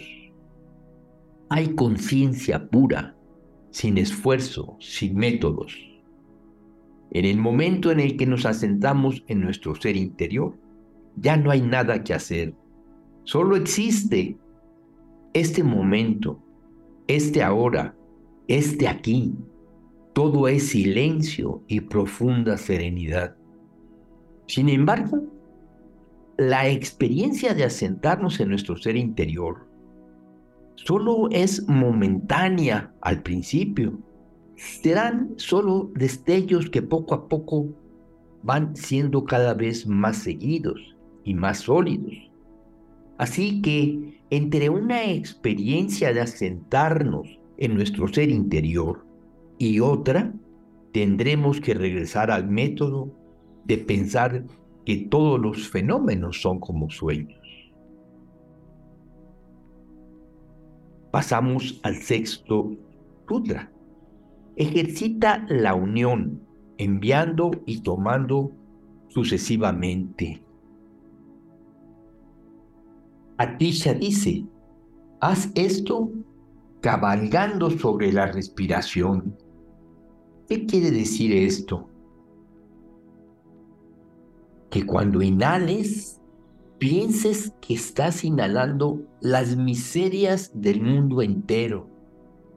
Hay 1.50 1.70
conciencia 1.74 2.70
pura, 2.70 3.16
sin 3.72 3.98
esfuerzo, 3.98 4.78
sin 4.80 5.16
métodos. 5.16 5.78
En 7.12 7.26
el 7.26 7.38
momento 7.38 7.92
en 7.92 8.00
el 8.00 8.18
que 8.18 8.26
nos 8.26 8.46
asentamos 8.46 9.24
en 9.28 9.42
nuestro 9.42 9.76
ser 9.76 9.96
interior, 9.96 10.56
ya 11.16 11.38
no 11.38 11.52
hay 11.52 11.62
nada 11.62 12.04
que 12.04 12.14
hacer. 12.14 12.54
Solo 13.24 13.56
existe 13.56 14.38
este 15.34 15.64
momento, 15.64 16.42
este 17.08 17.44
ahora, 17.44 17.96
este 18.48 18.88
aquí. 18.88 19.34
Todo 20.14 20.48
es 20.48 20.70
silencio 20.70 21.64
y 21.68 21.82
profunda 21.82 22.58
serenidad. 22.58 23.36
Sin 24.48 24.70
embargo, 24.70 25.22
la 26.38 26.68
experiencia 26.70 27.54
de 27.54 27.64
asentarnos 27.64 28.40
en 28.40 28.50
nuestro 28.50 28.78
ser 28.78 28.96
interior 28.96 29.69
solo 30.86 31.30
es 31.32 31.68
momentánea 31.68 32.94
al 33.02 33.22
principio. 33.22 34.00
Serán 34.56 35.34
solo 35.38 35.92
destellos 35.96 36.70
que 36.70 36.82
poco 36.82 37.16
a 37.16 37.28
poco 37.28 37.70
van 38.44 38.76
siendo 38.76 39.24
cada 39.24 39.54
vez 39.54 39.88
más 39.88 40.18
seguidos 40.18 40.96
y 41.24 41.34
más 41.34 41.60
sólidos. 41.60 42.14
Así 43.18 43.62
que 43.62 44.22
entre 44.30 44.70
una 44.70 45.12
experiencia 45.12 46.14
de 46.14 46.22
asentarnos 46.22 47.40
en 47.58 47.76
nuestro 47.76 48.08
ser 48.08 48.30
interior 48.30 49.06
y 49.58 49.82
otra, 49.82 50.34
tendremos 50.94 51.60
que 51.60 51.74
regresar 51.74 52.32
al 52.32 52.48
método 52.48 53.14
de 53.66 53.78
pensar 53.78 54.46
que 54.86 54.98
todos 55.10 55.40
los 55.40 55.68
fenómenos 55.70 56.42
son 56.42 56.60
como 56.60 56.90
sueños. 56.90 57.39
Pasamos 61.12 61.80
al 61.84 61.96
sexto 61.96 62.72
sutra. 63.28 63.72
Ejercita 64.56 65.46
la 65.50 65.74
unión, 65.74 66.42
enviando 66.78 67.52
y 67.66 67.82
tomando 67.82 68.52
sucesivamente. 69.08 70.44
Atisha 73.38 73.94
dice, 73.94 74.46
haz 75.22 75.50
esto 75.56 76.12
cabalgando 76.82 77.70
sobre 77.72 78.12
la 78.12 78.26
respiración. 78.28 79.38
¿Qué 80.48 80.66
quiere 80.66 80.92
decir 80.92 81.32
esto? 81.32 81.90
Que 84.70 84.86
cuando 84.86 85.22
inhales, 85.22 86.19
pienses 86.80 87.54
que 87.60 87.74
estás 87.74 88.24
inhalando 88.24 89.02
las 89.20 89.58
miserias 89.58 90.52
del 90.54 90.82
mundo 90.82 91.22
entero, 91.22 91.90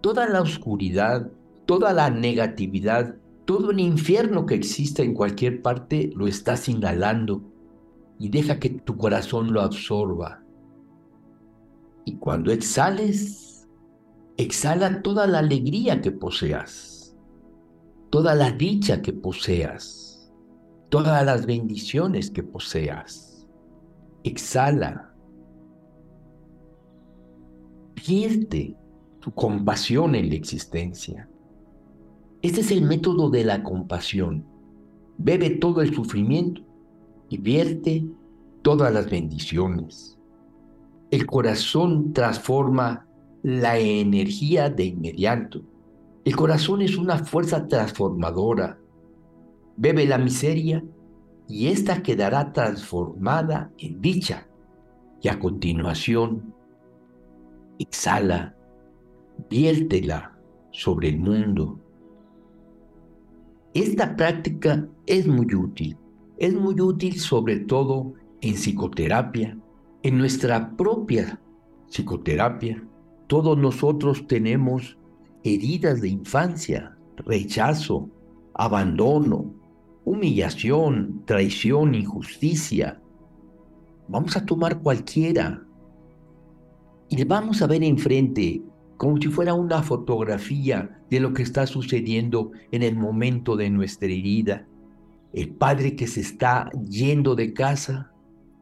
toda 0.01 0.29
la 0.29 0.41
oscuridad, 0.41 1.31
toda 1.67 1.93
la 1.93 2.09
negatividad, 2.09 3.17
todo 3.45 3.73
el 3.73 3.81
infierno 3.81 4.47
que 4.47 4.55
exista 4.55 5.03
en 5.03 5.15
cualquier 5.15 5.61
parte, 5.61 6.13
lo 6.15 6.29
estás 6.29 6.69
inhalando 6.69 7.43
y 8.21 8.29
deja 8.29 8.61
que 8.61 8.71
tu 8.71 8.97
corazón 8.97 9.53
lo 9.53 9.61
absorba. 9.61 10.45
Y 12.05 12.17
cuando 12.17 12.53
exhales, 12.53 13.69
exhala 14.37 15.03
toda 15.03 15.27
la 15.27 15.41
alegría 15.41 16.01
que 16.01 16.13
poseas, 16.13 17.17
toda 18.11 18.37
la 18.37 18.53
dicha 18.53 19.03
que 19.03 19.13
poseas, 19.13 20.33
todas 20.91 21.27
las 21.27 21.45
bendiciones 21.45 22.31
que 22.31 22.45
poseas. 22.45 23.32
Exhala. 24.25 25.15
Pierde 27.95 28.77
tu 29.21 29.33
compasión 29.33 30.15
en 30.15 30.29
la 30.29 30.35
existencia. 30.35 31.29
Este 32.41 32.61
es 32.61 32.71
el 32.71 32.83
método 32.83 33.31
de 33.31 33.45
la 33.45 33.63
compasión. 33.63 34.45
Bebe 35.19 35.51
todo 35.51 35.83
el 35.83 35.95
sufrimiento 35.95 36.63
y 37.29 37.39
vierte 37.39 38.05
todas 38.63 38.93
las 38.93 39.09
bendiciones 39.09 40.19
el 41.13 41.27
corazón 41.27 42.15
transforma 42.15 43.07
la 43.43 43.79
energía 43.79 44.71
de 44.71 44.87
inmediato. 44.87 45.63
El 46.25 46.35
corazón 46.35 46.81
es 46.81 46.97
una 46.97 47.19
fuerza 47.19 47.69
transformadora. 47.69 48.79
Bebe 49.77 50.07
la 50.07 50.17
miseria 50.17 50.83
y 51.53 51.69
ésta 51.69 52.03
quedará 52.03 52.51
transformada 52.51 53.71
en 53.77 54.01
dicha. 54.01 54.49
Y 55.21 55.29
a 55.29 55.39
continuación, 55.39 56.55
exhala, 57.79 58.57
viértela 59.51 60.35
sobre 60.71 61.11
el 61.11 61.19
mundo. 61.19 61.79
Esta 63.75 64.17
práctica 64.17 64.89
es 65.05 65.27
muy 65.27 65.55
útil. 65.55 65.99
Es 66.39 66.55
muy 66.55 66.81
útil 66.81 67.21
sobre 67.21 67.59
todo 67.59 68.15
en 68.41 68.55
psicoterapia, 68.55 69.59
en 70.03 70.17
nuestra 70.17 70.75
propia 70.75 71.39
psicoterapia, 71.91 72.83
todos 73.27 73.59
nosotros 73.59 74.27
tenemos 74.27 74.97
heridas 75.45 76.01
de 76.01 76.09
infancia, 76.09 76.97
rechazo, 77.19 78.09
abandono, 78.55 79.62
humillación, 80.05 81.23
traición, 81.27 81.95
injusticia. 81.95 83.01
Vamos 84.09 84.37
a 84.37 84.45
tomar 84.45 84.81
cualquiera 84.81 85.63
y 87.09 87.17
le 87.17 87.25
vamos 87.25 87.63
a 87.63 87.67
ver 87.67 87.83
enfrente 87.83 88.63
como 88.97 89.17
si 89.21 89.29
fuera 89.29 89.55
una 89.55 89.83
fotografía 89.83 91.01
de 91.11 91.21
lo 91.21 91.33
que 91.33 91.43
está 91.43 91.67
sucediendo 91.67 92.53
en 92.71 92.83
el 92.83 92.97
momento 92.97 93.57
de 93.57 93.71
nuestra 93.71 94.09
herida. 94.09 94.67
El 95.33 95.51
padre 95.51 95.97
que 95.97 96.07
se 96.07 96.21
está 96.21 96.71
yendo 96.89 97.35
de 97.35 97.53
casa 97.53 98.13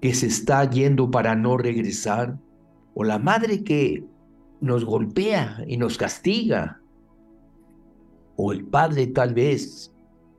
que 0.00 0.14
se 0.14 0.26
está 0.26 0.68
yendo 0.68 1.10
para 1.10 1.34
no 1.34 1.56
regresar, 1.56 2.38
o 2.94 3.04
la 3.04 3.18
madre 3.18 3.62
que 3.62 4.04
nos 4.60 4.84
golpea 4.84 5.62
y 5.66 5.76
nos 5.76 5.98
castiga, 5.98 6.80
o 8.36 8.52
el 8.52 8.64
padre 8.64 9.06
tal 9.08 9.34
vez 9.34 9.89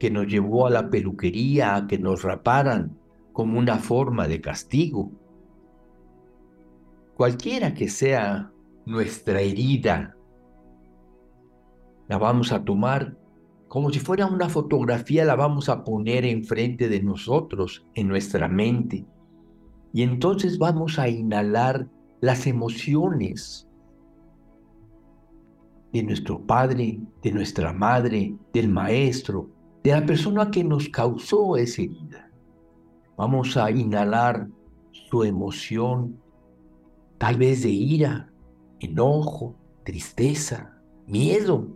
que 0.02 0.10
nos 0.10 0.26
llevó 0.26 0.66
a 0.66 0.72
la 0.72 0.90
peluquería 0.90 1.76
a 1.76 1.86
que 1.86 2.00
nos 2.00 2.24
raparan 2.24 2.98
como 3.34 3.60
una 3.60 3.78
forma 3.78 4.28
de 4.28 4.42
castigo. 4.42 5.12
Cualquiera 7.14 7.76
que 7.76 7.88
sea 7.88 8.52
nuestra 8.88 9.42
herida, 9.42 10.18
la 12.08 12.18
vamos 12.18 12.52
a 12.52 12.64
tomar 12.66 13.16
como 13.68 13.92
si 13.92 14.00
fuera 14.00 14.26
una 14.26 14.50
fotografía, 14.50 15.24
la 15.24 15.36
vamos 15.36 15.70
a 15.70 15.84
poner 15.84 16.26
enfrente 16.26 16.90
de 16.90 17.04
nosotros, 17.04 17.86
en 17.94 18.08
nuestra 18.08 18.48
mente. 18.48 19.06
Y 19.94 20.02
entonces 20.02 20.58
vamos 20.58 20.98
a 20.98 21.10
inhalar 21.10 21.88
las 22.22 22.48
emociones 22.48 23.70
de 25.94 26.02
nuestro 26.02 26.42
padre, 26.42 27.00
de 27.22 27.32
nuestra 27.32 27.72
madre, 27.72 28.36
del 28.52 28.68
maestro, 28.68 29.61
de 29.84 29.92
la 29.92 30.06
persona 30.06 30.52
que 30.52 30.64
nos 30.64 30.90
causó 30.90 31.58
esa 31.58 31.82
herida. 31.82 32.32
Vamos 33.18 33.58
a 33.58 33.72
inhalar 33.72 34.48
su 34.92 35.24
emoción, 35.24 36.20
tal 37.18 37.38
vez 37.38 37.64
de 37.64 37.70
ira, 37.70 38.32
enojo, 38.80 39.56
tristeza, 39.84 40.78
miedo. 41.08 41.68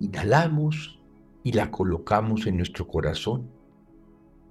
Inhalamos 0.00 1.00
y 1.42 1.52
la 1.52 1.70
colocamos 1.70 2.46
en 2.46 2.56
nuestro 2.56 2.86
corazón. 2.86 3.50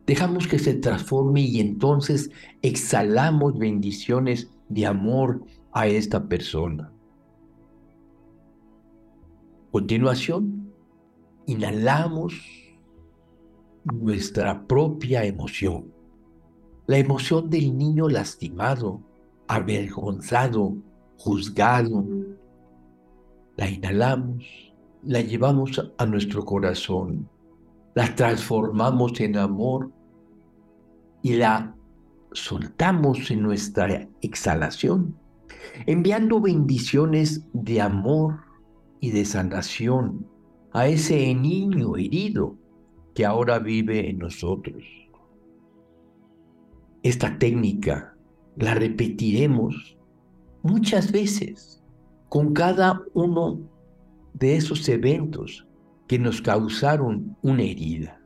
Dejamos 0.06 0.48
que 0.48 0.60
se 0.60 0.74
transforme 0.74 1.42
y 1.42 1.60
entonces 1.60 2.32
exhalamos 2.62 3.58
bendiciones 3.58 4.50
de 4.70 4.86
amor 4.86 5.44
a 5.74 5.88
esta 5.88 6.28
persona. 6.28 6.92
Continuación, 9.72 10.67
inhalamos 11.48 12.36
nuestra 13.84 14.68
propia 14.68 15.26
emoción, 15.26 15.92
la 16.86 17.00
emoción 17.00 17.50
del 17.50 17.76
niño 17.76 18.08
lastimado, 18.08 19.02
avergonzado, 19.48 20.78
juzgado. 21.18 22.06
La 23.56 23.68
inhalamos, 23.70 24.46
la 25.04 25.22
llevamos 25.22 25.82
a 25.98 26.06
nuestro 26.06 26.46
corazón 26.46 27.28
la 27.98 28.14
transformamos 28.14 29.20
en 29.22 29.38
amor 29.38 29.92
y 31.24 31.34
la 31.34 31.76
soltamos 32.32 33.32
en 33.32 33.42
nuestra 33.42 34.08
exhalación, 34.22 35.18
enviando 35.88 36.40
bendiciones 36.40 37.48
de 37.54 37.82
amor 37.82 38.42
y 39.00 39.10
de 39.10 39.26
sanación 39.26 40.28
a 40.72 40.88
ese 40.88 41.34
niño 41.34 41.98
herido 41.98 42.56
que 43.14 43.26
ahora 43.26 43.60
vive 43.60 44.10
en 44.10 44.20
nosotros. 44.20 44.84
Esta 47.04 47.38
técnica 47.40 48.16
la 48.58 48.74
repetiremos 48.74 49.98
muchas 50.64 51.12
veces 51.12 51.84
con 52.30 52.54
cada 52.54 53.02
uno 53.14 53.60
de 54.34 54.56
esos 54.56 54.88
eventos 54.90 55.68
que 56.08 56.20
nos 56.20 56.42
causaron 56.42 57.36
una 57.42 57.64
herida. 57.64 58.22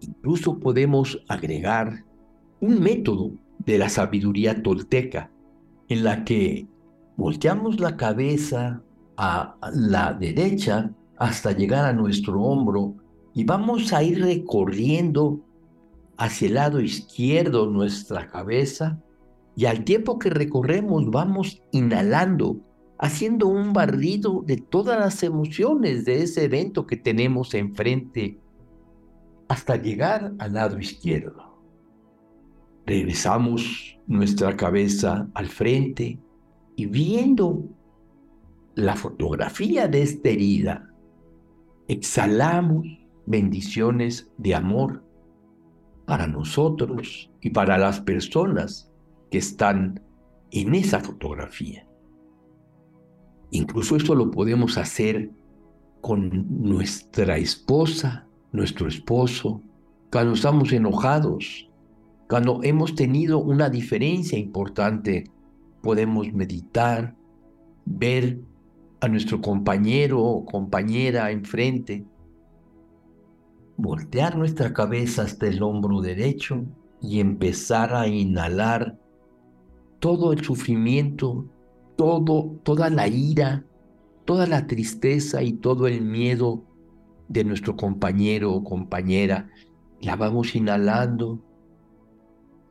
Incluso 0.00 0.58
podemos 0.58 1.22
agregar 1.28 2.04
un 2.60 2.80
método 2.80 3.32
de 3.58 3.78
la 3.78 3.88
sabiduría 3.88 4.62
tolteca 4.62 5.30
en 5.88 6.04
la 6.04 6.24
que 6.24 6.66
volteamos 7.16 7.80
la 7.80 7.96
cabeza 7.96 8.82
a 9.18 9.56
la 9.74 10.14
derecha 10.14 10.92
hasta 11.18 11.50
llegar 11.50 11.84
a 11.84 11.92
nuestro 11.92 12.40
hombro 12.40 12.94
y 13.34 13.42
vamos 13.42 13.92
a 13.92 14.02
ir 14.04 14.22
recorriendo 14.22 15.40
hacia 16.16 16.46
el 16.46 16.54
lado 16.54 16.80
izquierdo 16.80 17.66
nuestra 17.66 18.28
cabeza 18.28 19.02
y 19.56 19.66
al 19.66 19.82
tiempo 19.82 20.20
que 20.20 20.30
recorremos 20.30 21.10
vamos 21.10 21.60
inhalando, 21.72 22.60
haciendo 22.96 23.48
un 23.48 23.72
barrido 23.72 24.44
de 24.46 24.56
todas 24.56 25.00
las 25.00 25.24
emociones 25.24 26.04
de 26.04 26.22
ese 26.22 26.44
evento 26.44 26.86
que 26.86 26.96
tenemos 26.96 27.54
enfrente 27.54 28.38
hasta 29.48 29.74
llegar 29.74 30.32
al 30.38 30.52
lado 30.52 30.78
izquierdo. 30.78 31.58
Regresamos 32.86 33.98
nuestra 34.06 34.56
cabeza 34.56 35.28
al 35.34 35.46
frente 35.46 36.20
y 36.76 36.86
viendo 36.86 37.64
la 38.78 38.94
fotografía 38.94 39.88
de 39.88 40.02
esta 40.02 40.28
herida, 40.28 40.88
exhalamos 41.88 42.86
bendiciones 43.26 44.30
de 44.38 44.54
amor 44.54 45.02
para 46.06 46.28
nosotros 46.28 47.28
y 47.40 47.50
para 47.50 47.76
las 47.76 48.00
personas 48.00 48.88
que 49.32 49.38
están 49.38 50.00
en 50.52 50.76
esa 50.76 51.00
fotografía. 51.00 51.88
Incluso 53.50 53.96
esto 53.96 54.14
lo 54.14 54.30
podemos 54.30 54.78
hacer 54.78 55.32
con 56.00 56.46
nuestra 56.62 57.36
esposa, 57.36 58.28
nuestro 58.52 58.86
esposo, 58.86 59.60
cuando 60.12 60.34
estamos 60.34 60.72
enojados, 60.72 61.68
cuando 62.28 62.60
hemos 62.62 62.94
tenido 62.94 63.40
una 63.40 63.70
diferencia 63.70 64.38
importante, 64.38 65.24
podemos 65.82 66.32
meditar, 66.32 67.16
ver 67.84 68.38
a 69.00 69.08
nuestro 69.08 69.40
compañero 69.40 70.22
o 70.22 70.44
compañera 70.44 71.30
enfrente, 71.30 72.04
voltear 73.76 74.36
nuestra 74.36 74.72
cabeza 74.72 75.22
hasta 75.22 75.46
el 75.46 75.62
hombro 75.62 76.00
derecho 76.00 76.64
y 77.00 77.20
empezar 77.20 77.94
a 77.94 78.08
inhalar 78.08 78.98
todo 80.00 80.32
el 80.32 80.44
sufrimiento, 80.44 81.46
todo, 81.96 82.58
toda 82.64 82.90
la 82.90 83.06
ira, 83.06 83.64
toda 84.24 84.46
la 84.46 84.66
tristeza 84.66 85.42
y 85.42 85.52
todo 85.54 85.86
el 85.86 86.02
miedo 86.02 86.64
de 87.28 87.44
nuestro 87.44 87.76
compañero 87.76 88.52
o 88.52 88.64
compañera, 88.64 89.48
la 90.00 90.16
vamos 90.16 90.54
inhalando 90.54 91.40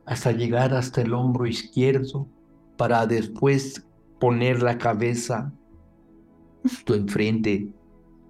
hasta 0.04 0.32
llegar 0.32 0.74
hasta 0.74 1.02
el 1.02 1.12
hombro 1.12 1.46
izquierdo 1.46 2.28
para 2.76 3.06
después 3.06 3.86
poner 4.18 4.62
la 4.62 4.78
cabeza 4.78 5.52
justo 6.62 6.94
enfrente 6.94 7.68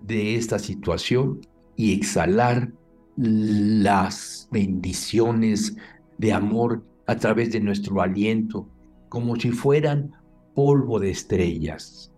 de 0.02 0.36
esta 0.36 0.58
situación 0.58 1.40
y 1.76 1.94
exhalar 1.94 2.72
las 3.16 4.48
bendiciones 4.50 5.76
de 6.18 6.32
amor 6.32 6.84
a 7.06 7.16
través 7.16 7.52
de 7.52 7.60
nuestro 7.60 8.00
aliento, 8.00 8.68
como 9.08 9.36
si 9.36 9.50
fueran 9.50 10.12
polvo 10.54 11.00
de 11.00 11.10
estrellas. 11.10 12.12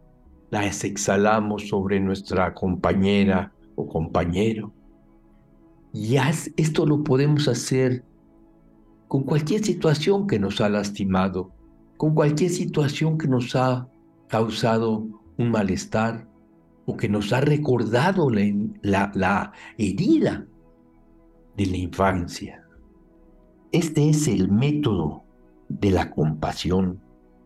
Las 0.50 0.84
exhalamos 0.84 1.68
sobre 1.68 2.00
nuestra 2.00 2.52
compañera 2.54 3.52
o 3.76 3.86
compañero. 3.86 4.72
Y 5.92 6.16
esto 6.56 6.86
lo 6.86 7.02
podemos 7.04 7.48
hacer 7.48 8.04
con 9.08 9.24
cualquier 9.24 9.64
situación 9.64 10.26
que 10.26 10.38
nos 10.38 10.60
ha 10.60 10.68
lastimado, 10.68 11.50
con 11.96 12.14
cualquier 12.14 12.50
situación 12.50 13.18
que 13.18 13.28
nos 13.28 13.54
ha 13.56 13.88
causado 14.28 15.19
un 15.40 15.50
malestar 15.50 16.28
o 16.84 16.96
que 16.96 17.08
nos 17.08 17.32
ha 17.32 17.40
recordado 17.40 18.28
la, 18.30 19.10
la 19.14 19.52
herida 19.78 20.46
de 21.56 21.66
la 21.66 21.76
infancia. 21.78 22.62
Este 23.72 24.10
es 24.10 24.28
el 24.28 24.50
método 24.50 25.24
de 25.68 25.92
la 25.92 26.10
compasión. 26.10 27.00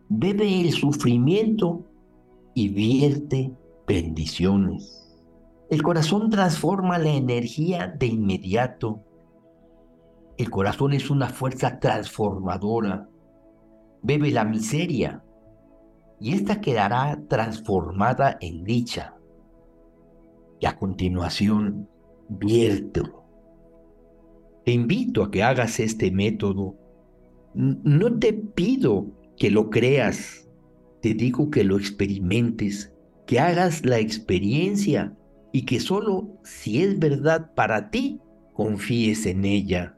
Bebe 0.09 0.61
el 0.61 0.71
sufrimiento 0.71 1.85
y 2.53 2.69
vierte 2.69 3.53
bendiciones. 3.87 5.15
El 5.69 5.81
corazón 5.81 6.29
transforma 6.29 6.97
la 6.97 7.11
energía 7.11 7.87
de 7.87 8.07
inmediato. 8.07 9.03
El 10.37 10.49
corazón 10.49 10.93
es 10.93 11.09
una 11.09 11.29
fuerza 11.29 11.79
transformadora. 11.79 13.07
Bebe 14.01 14.31
la 14.31 14.43
miseria 14.43 15.24
y 16.19 16.33
ésta 16.33 16.61
quedará 16.61 17.21
transformada 17.27 18.37
en 18.41 18.63
dicha. 18.63 19.15
Y 20.59 20.65
a 20.65 20.77
continuación, 20.77 21.89
viértelo. 22.29 23.23
Te 24.63 24.71
invito 24.71 25.23
a 25.23 25.31
que 25.31 25.43
hagas 25.43 25.79
este 25.79 26.11
método. 26.11 26.75
No 27.53 28.17
te 28.17 28.33
pido 28.33 29.07
que 29.37 29.51
lo 29.51 29.69
creas, 29.69 30.49
te 31.01 31.13
digo 31.13 31.51
que 31.51 31.63
lo 31.63 31.77
experimentes, 31.77 32.93
que 33.27 33.39
hagas 33.39 33.85
la 33.85 33.99
experiencia 33.99 35.15
y 35.51 35.65
que 35.65 35.79
solo 35.79 36.39
si 36.43 36.81
es 36.81 36.97
verdad 36.97 37.53
para 37.53 37.89
ti, 37.91 38.19
confíes 38.53 39.25
en 39.25 39.45
ella. 39.45 39.95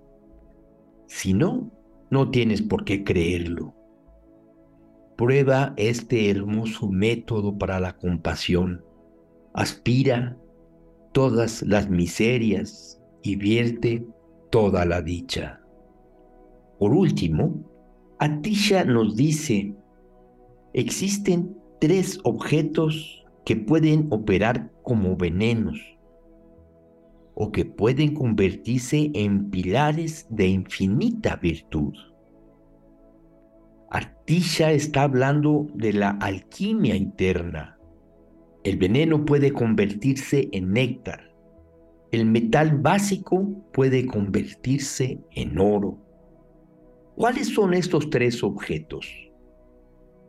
Si 1.07 1.33
no, 1.33 1.71
no 2.09 2.29
tienes 2.29 2.61
por 2.61 2.83
qué 2.83 3.03
creerlo. 3.03 3.76
Prueba 5.17 5.73
este 5.77 6.29
hermoso 6.29 6.89
método 6.89 7.57
para 7.57 7.79
la 7.79 7.97
compasión. 7.97 8.85
Aspira 9.53 10.37
todas 11.11 11.63
las 11.63 11.89
miserias 11.89 13.01
y 13.23 13.35
vierte 13.35 14.05
toda 14.51 14.85
la 14.85 15.01
dicha. 15.01 15.59
Por 16.77 16.93
último, 16.93 17.65
Atisha 18.19 18.83
nos 18.85 19.15
dice, 19.15 19.73
existen 20.73 21.57
tres 21.81 22.19
objetos 22.23 23.25
que 23.43 23.55
pueden 23.55 24.07
operar 24.11 24.71
como 24.83 25.17
venenos 25.17 25.79
o 27.33 27.51
que 27.51 27.65
pueden 27.65 28.13
convertirse 28.13 29.09
en 29.15 29.49
pilares 29.49 30.27
de 30.29 30.47
infinita 30.47 31.37
virtud. 31.37 31.95
Artisha 33.89 34.71
está 34.71 35.03
hablando 35.03 35.67
de 35.73 35.93
la 35.93 36.11
alquimia 36.21 36.95
interna. 36.95 37.77
El 38.63 38.77
veneno 38.77 39.25
puede 39.25 39.51
convertirse 39.51 40.49
en 40.51 40.73
néctar. 40.73 41.33
El 42.11 42.25
metal 42.25 42.77
básico 42.77 43.47
puede 43.73 44.05
convertirse 44.05 45.19
en 45.31 45.59
oro. 45.59 45.97
¿Cuáles 47.15 47.53
son 47.53 47.73
estos 47.73 48.09
tres 48.09 48.43
objetos? 48.43 49.07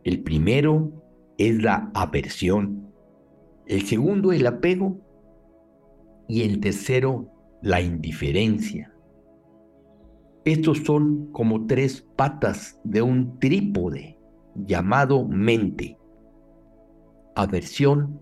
El 0.04 0.22
primero 0.22 0.92
es 1.36 1.62
la 1.62 1.90
aversión 1.94 2.88
el 3.68 3.82
segundo 3.82 4.32
el 4.32 4.46
apego 4.46 4.98
y 6.26 6.42
el 6.42 6.58
tercero 6.58 7.30
la 7.62 7.82
indiferencia. 7.82 8.94
Estos 10.44 10.78
son 10.78 11.30
como 11.32 11.66
tres 11.66 12.06
patas 12.16 12.80
de 12.84 13.02
un 13.02 13.38
trípode 13.38 14.18
llamado 14.54 15.26
mente. 15.26 15.98
Aversión, 17.34 18.20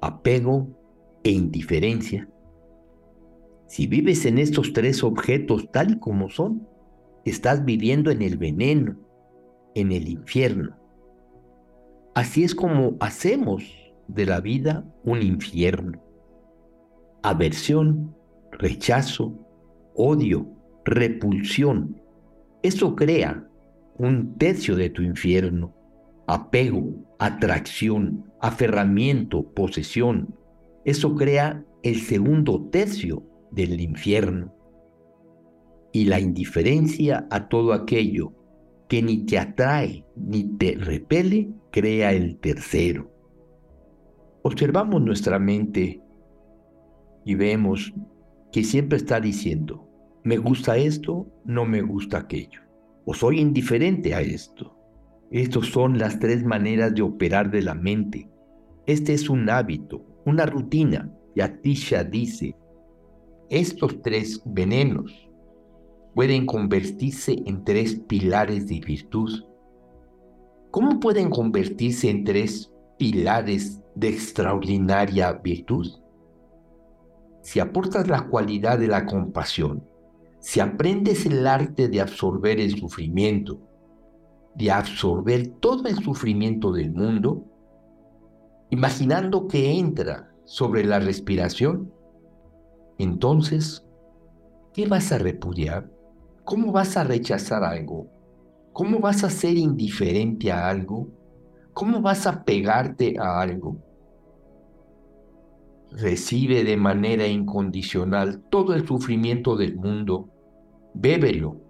apego 0.00 0.68
e 1.22 1.30
indiferencia. 1.30 2.28
Si 3.66 3.86
vives 3.86 4.26
en 4.26 4.38
estos 4.38 4.72
tres 4.72 5.02
objetos 5.02 5.70
tal 5.72 5.92
y 5.92 5.98
como 5.98 6.28
son, 6.28 6.68
estás 7.24 7.64
viviendo 7.64 8.10
en 8.10 8.22
el 8.22 8.36
veneno, 8.36 8.96
en 9.74 9.90
el 9.90 10.08
infierno. 10.08 10.76
Así 12.14 12.44
es 12.44 12.54
como 12.54 12.96
hacemos 13.00 13.64
de 14.06 14.26
la 14.26 14.40
vida 14.40 14.84
un 15.04 15.22
infierno. 15.22 16.00
aversión, 17.22 18.14
rechazo, 18.52 19.32
odio, 19.94 20.53
repulsión. 20.84 22.00
Eso 22.62 22.94
crea 22.94 23.48
un 23.98 24.36
tercio 24.38 24.76
de 24.76 24.90
tu 24.90 25.02
infierno. 25.02 25.74
Apego, 26.26 26.94
atracción, 27.18 28.30
aferramiento, 28.40 29.52
posesión. 29.52 30.34
Eso 30.84 31.14
crea 31.14 31.64
el 31.82 32.00
segundo 32.00 32.68
tercio 32.70 33.22
del 33.50 33.80
infierno. 33.80 34.54
Y 35.92 36.06
la 36.06 36.18
indiferencia 36.18 37.26
a 37.30 37.48
todo 37.48 37.72
aquello 37.72 38.32
que 38.88 39.02
ni 39.02 39.24
te 39.24 39.38
atrae 39.38 40.04
ni 40.16 40.56
te 40.56 40.76
repele, 40.76 41.50
crea 41.70 42.12
el 42.12 42.38
tercero. 42.38 43.10
Observamos 44.42 45.02
nuestra 45.02 45.38
mente 45.38 46.02
y 47.24 47.34
vemos 47.34 47.94
que 48.52 48.62
siempre 48.62 48.98
está 48.98 49.20
diciendo, 49.20 49.83
me 50.24 50.38
gusta 50.38 50.78
esto, 50.78 51.26
no 51.44 51.66
me 51.66 51.82
gusta 51.82 52.16
aquello, 52.16 52.60
o 53.04 53.12
soy 53.12 53.40
indiferente 53.40 54.14
a 54.14 54.22
esto. 54.22 54.74
Estas 55.30 55.66
son 55.66 55.98
las 55.98 56.18
tres 56.18 56.42
maneras 56.44 56.94
de 56.94 57.02
operar 57.02 57.50
de 57.50 57.60
la 57.60 57.74
mente. 57.74 58.30
Este 58.86 59.12
es 59.12 59.28
un 59.28 59.50
hábito, 59.50 60.02
una 60.24 60.46
rutina. 60.46 61.10
Y 61.34 61.42
Atisha 61.42 62.04
dice, 62.04 62.56
estos 63.50 64.00
tres 64.00 64.40
venenos 64.46 65.28
pueden 66.14 66.46
convertirse 66.46 67.42
en 67.44 67.62
tres 67.64 67.96
pilares 67.96 68.66
de 68.66 68.80
virtud. 68.80 69.44
¿Cómo 70.70 71.00
pueden 71.00 71.28
convertirse 71.28 72.08
en 72.08 72.24
tres 72.24 72.72
pilares 72.98 73.82
de 73.94 74.08
extraordinaria 74.08 75.32
virtud? 75.32 75.86
Si 77.42 77.60
aportas 77.60 78.08
la 78.08 78.26
cualidad 78.28 78.78
de 78.78 78.88
la 78.88 79.04
compasión, 79.04 79.84
si 80.44 80.60
aprendes 80.60 81.24
el 81.24 81.46
arte 81.46 81.88
de 81.88 82.02
absorber 82.02 82.60
el 82.60 82.78
sufrimiento, 82.78 83.58
de 84.54 84.70
absorber 84.70 85.46
todo 85.58 85.88
el 85.88 85.96
sufrimiento 86.04 86.70
del 86.70 86.92
mundo, 86.92 87.46
imaginando 88.68 89.48
que 89.48 89.72
entra 89.78 90.34
sobre 90.44 90.84
la 90.84 90.98
respiración, 91.00 91.90
entonces, 92.98 93.86
¿qué 94.74 94.86
vas 94.86 95.12
a 95.12 95.18
repudiar? 95.18 95.90
¿Cómo 96.44 96.72
vas 96.72 96.98
a 96.98 97.04
rechazar 97.04 97.64
algo? 97.64 98.06
¿Cómo 98.74 98.98
vas 98.98 99.24
a 99.24 99.30
ser 99.30 99.56
indiferente 99.56 100.52
a 100.52 100.68
algo? 100.68 101.08
¿Cómo 101.72 102.02
vas 102.02 102.26
a 102.26 102.44
pegarte 102.44 103.16
a 103.18 103.40
algo? 103.40 103.78
Recibe 105.90 106.64
de 106.64 106.76
manera 106.76 107.26
incondicional 107.26 108.42
todo 108.50 108.74
el 108.74 108.86
sufrimiento 108.86 109.56
del 109.56 109.76
mundo, 109.76 110.33
bébelo, 110.94 111.60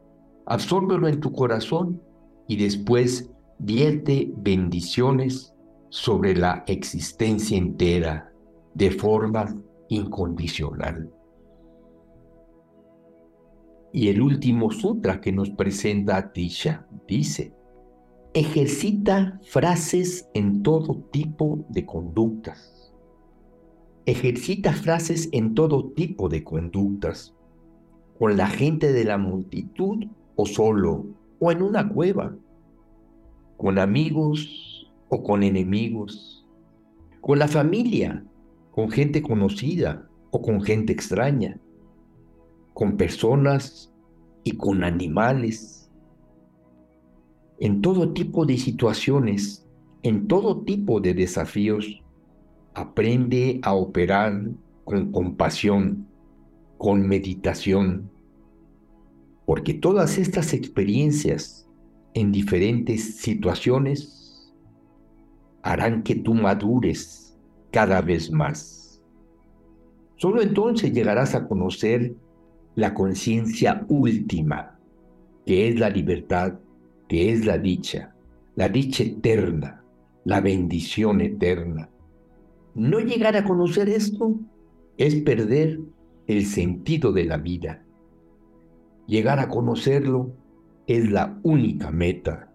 absórbelo 0.46 1.08
en 1.08 1.20
tu 1.20 1.32
corazón 1.32 2.00
y 2.46 2.56
después 2.56 3.30
vierte 3.58 4.32
bendiciones 4.36 5.54
sobre 5.88 6.36
la 6.36 6.64
existencia 6.66 7.56
entera 7.56 8.32
de 8.74 8.90
forma 8.90 9.56
incondicional. 9.88 11.10
Y 13.92 14.08
el 14.08 14.20
último 14.20 14.72
sutra 14.72 15.20
que 15.20 15.30
nos 15.30 15.50
presenta 15.50 16.16
Atisha 16.16 16.86
dice, 17.06 17.54
ejercita 18.34 19.38
frases 19.44 20.28
en 20.34 20.64
todo 20.64 21.04
tipo 21.12 21.64
de 21.68 21.86
conductas. 21.86 22.92
Ejercita 24.04 24.72
frases 24.72 25.28
en 25.30 25.54
todo 25.54 25.92
tipo 25.92 26.28
de 26.28 26.42
conductas, 26.42 27.33
con 28.18 28.36
la 28.36 28.46
gente 28.46 28.92
de 28.92 29.04
la 29.04 29.18
multitud 29.18 30.06
o 30.36 30.46
solo, 30.46 31.06
o 31.38 31.52
en 31.52 31.62
una 31.62 31.88
cueva, 31.88 32.34
con 33.56 33.78
amigos 33.78 34.90
o 35.08 35.22
con 35.22 35.42
enemigos, 35.42 36.46
con 37.20 37.38
la 37.38 37.48
familia, 37.48 38.24
con 38.72 38.90
gente 38.90 39.22
conocida 39.22 40.08
o 40.30 40.42
con 40.42 40.62
gente 40.62 40.92
extraña, 40.92 41.58
con 42.72 42.96
personas 42.96 43.92
y 44.42 44.52
con 44.52 44.84
animales, 44.84 45.90
en 47.60 47.80
todo 47.80 48.12
tipo 48.12 48.44
de 48.44 48.58
situaciones, 48.58 49.66
en 50.02 50.26
todo 50.26 50.62
tipo 50.62 51.00
de 51.00 51.14
desafíos, 51.14 52.02
aprende 52.74 53.60
a 53.62 53.74
operar 53.74 54.50
con 54.84 55.12
compasión, 55.12 56.06
con 56.78 57.06
meditación, 57.06 58.10
porque 59.46 59.74
todas 59.74 60.18
estas 60.18 60.52
experiencias 60.52 61.68
en 62.14 62.32
diferentes 62.32 63.16
situaciones 63.16 64.54
harán 65.62 66.02
que 66.02 66.14
tú 66.14 66.34
madures 66.34 67.36
cada 67.70 68.00
vez 68.00 68.30
más. 68.30 69.02
Solo 70.16 70.42
entonces 70.42 70.92
llegarás 70.92 71.34
a 71.34 71.48
conocer 71.48 72.14
la 72.76 72.94
conciencia 72.94 73.84
última, 73.88 74.78
que 75.46 75.68
es 75.68 75.78
la 75.78 75.90
libertad, 75.90 76.54
que 77.08 77.32
es 77.32 77.44
la 77.44 77.58
dicha, 77.58 78.14
la 78.56 78.68
dicha 78.68 79.04
eterna, 79.04 79.84
la 80.24 80.40
bendición 80.40 81.20
eterna. 81.20 81.90
No 82.74 83.00
llegar 83.00 83.36
a 83.36 83.44
conocer 83.44 83.88
esto 83.88 84.38
es 84.96 85.16
perder 85.16 85.80
el 86.26 86.46
sentido 86.46 87.12
de 87.12 87.24
la 87.24 87.36
vida. 87.36 87.84
Llegar 89.06 89.38
a 89.38 89.48
conocerlo 89.48 90.34
es 90.86 91.10
la 91.10 91.38
única 91.42 91.90
meta. 91.90 92.52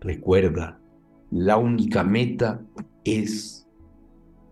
Recuerda, 0.00 0.80
la 1.30 1.56
única 1.56 2.04
meta 2.04 2.62
es 3.04 3.68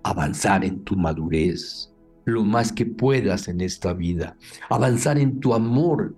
avanzar 0.03 0.65
en 0.65 0.83
tu 0.85 0.97
madurez, 0.97 1.95
lo 2.25 2.45
más 2.45 2.73
que 2.73 2.87
puedas 2.87 3.49
en 3.49 3.61
esta 3.61 3.93
vida, 3.93 4.37
avanzar 4.69 5.19
en 5.19 5.41
tu 5.41 5.55
amor 5.55 6.15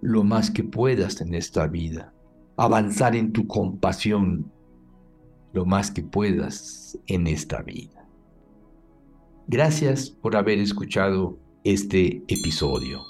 lo 0.00 0.24
más 0.24 0.50
que 0.50 0.64
puedas 0.64 1.20
en 1.20 1.34
esta 1.34 1.66
vida, 1.66 2.12
avanzar 2.56 3.14
en 3.16 3.32
tu 3.32 3.46
compasión 3.46 4.50
lo 5.52 5.64
más 5.64 5.90
que 5.90 6.02
puedas 6.02 6.98
en 7.06 7.26
esta 7.26 7.62
vida. 7.62 8.08
Gracias 9.46 10.10
por 10.10 10.36
haber 10.36 10.58
escuchado 10.58 11.38
este 11.64 12.24
episodio. 12.26 13.00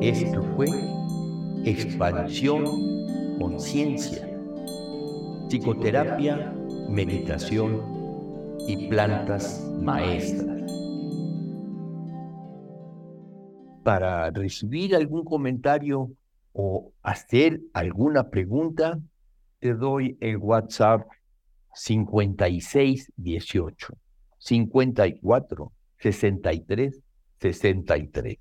Esto 0.00 0.42
fue 0.56 0.68
Expansión 1.64 2.64
Conciencia, 3.38 4.26
Psicoterapia 5.48 6.54
meditación 6.90 7.82
y 8.66 8.88
plantas 8.88 9.64
maestras. 9.80 10.62
Para 13.84 14.30
recibir 14.30 14.94
algún 14.96 15.24
comentario 15.24 16.10
o 16.52 16.92
hacer 17.02 17.60
alguna 17.72 18.28
pregunta, 18.30 18.98
te 19.60 19.74
doy 19.74 20.16
el 20.20 20.38
WhatsApp 20.38 21.06
5618 21.74 23.96
54 24.40 25.72
63 25.98 26.90
63. 27.40 28.38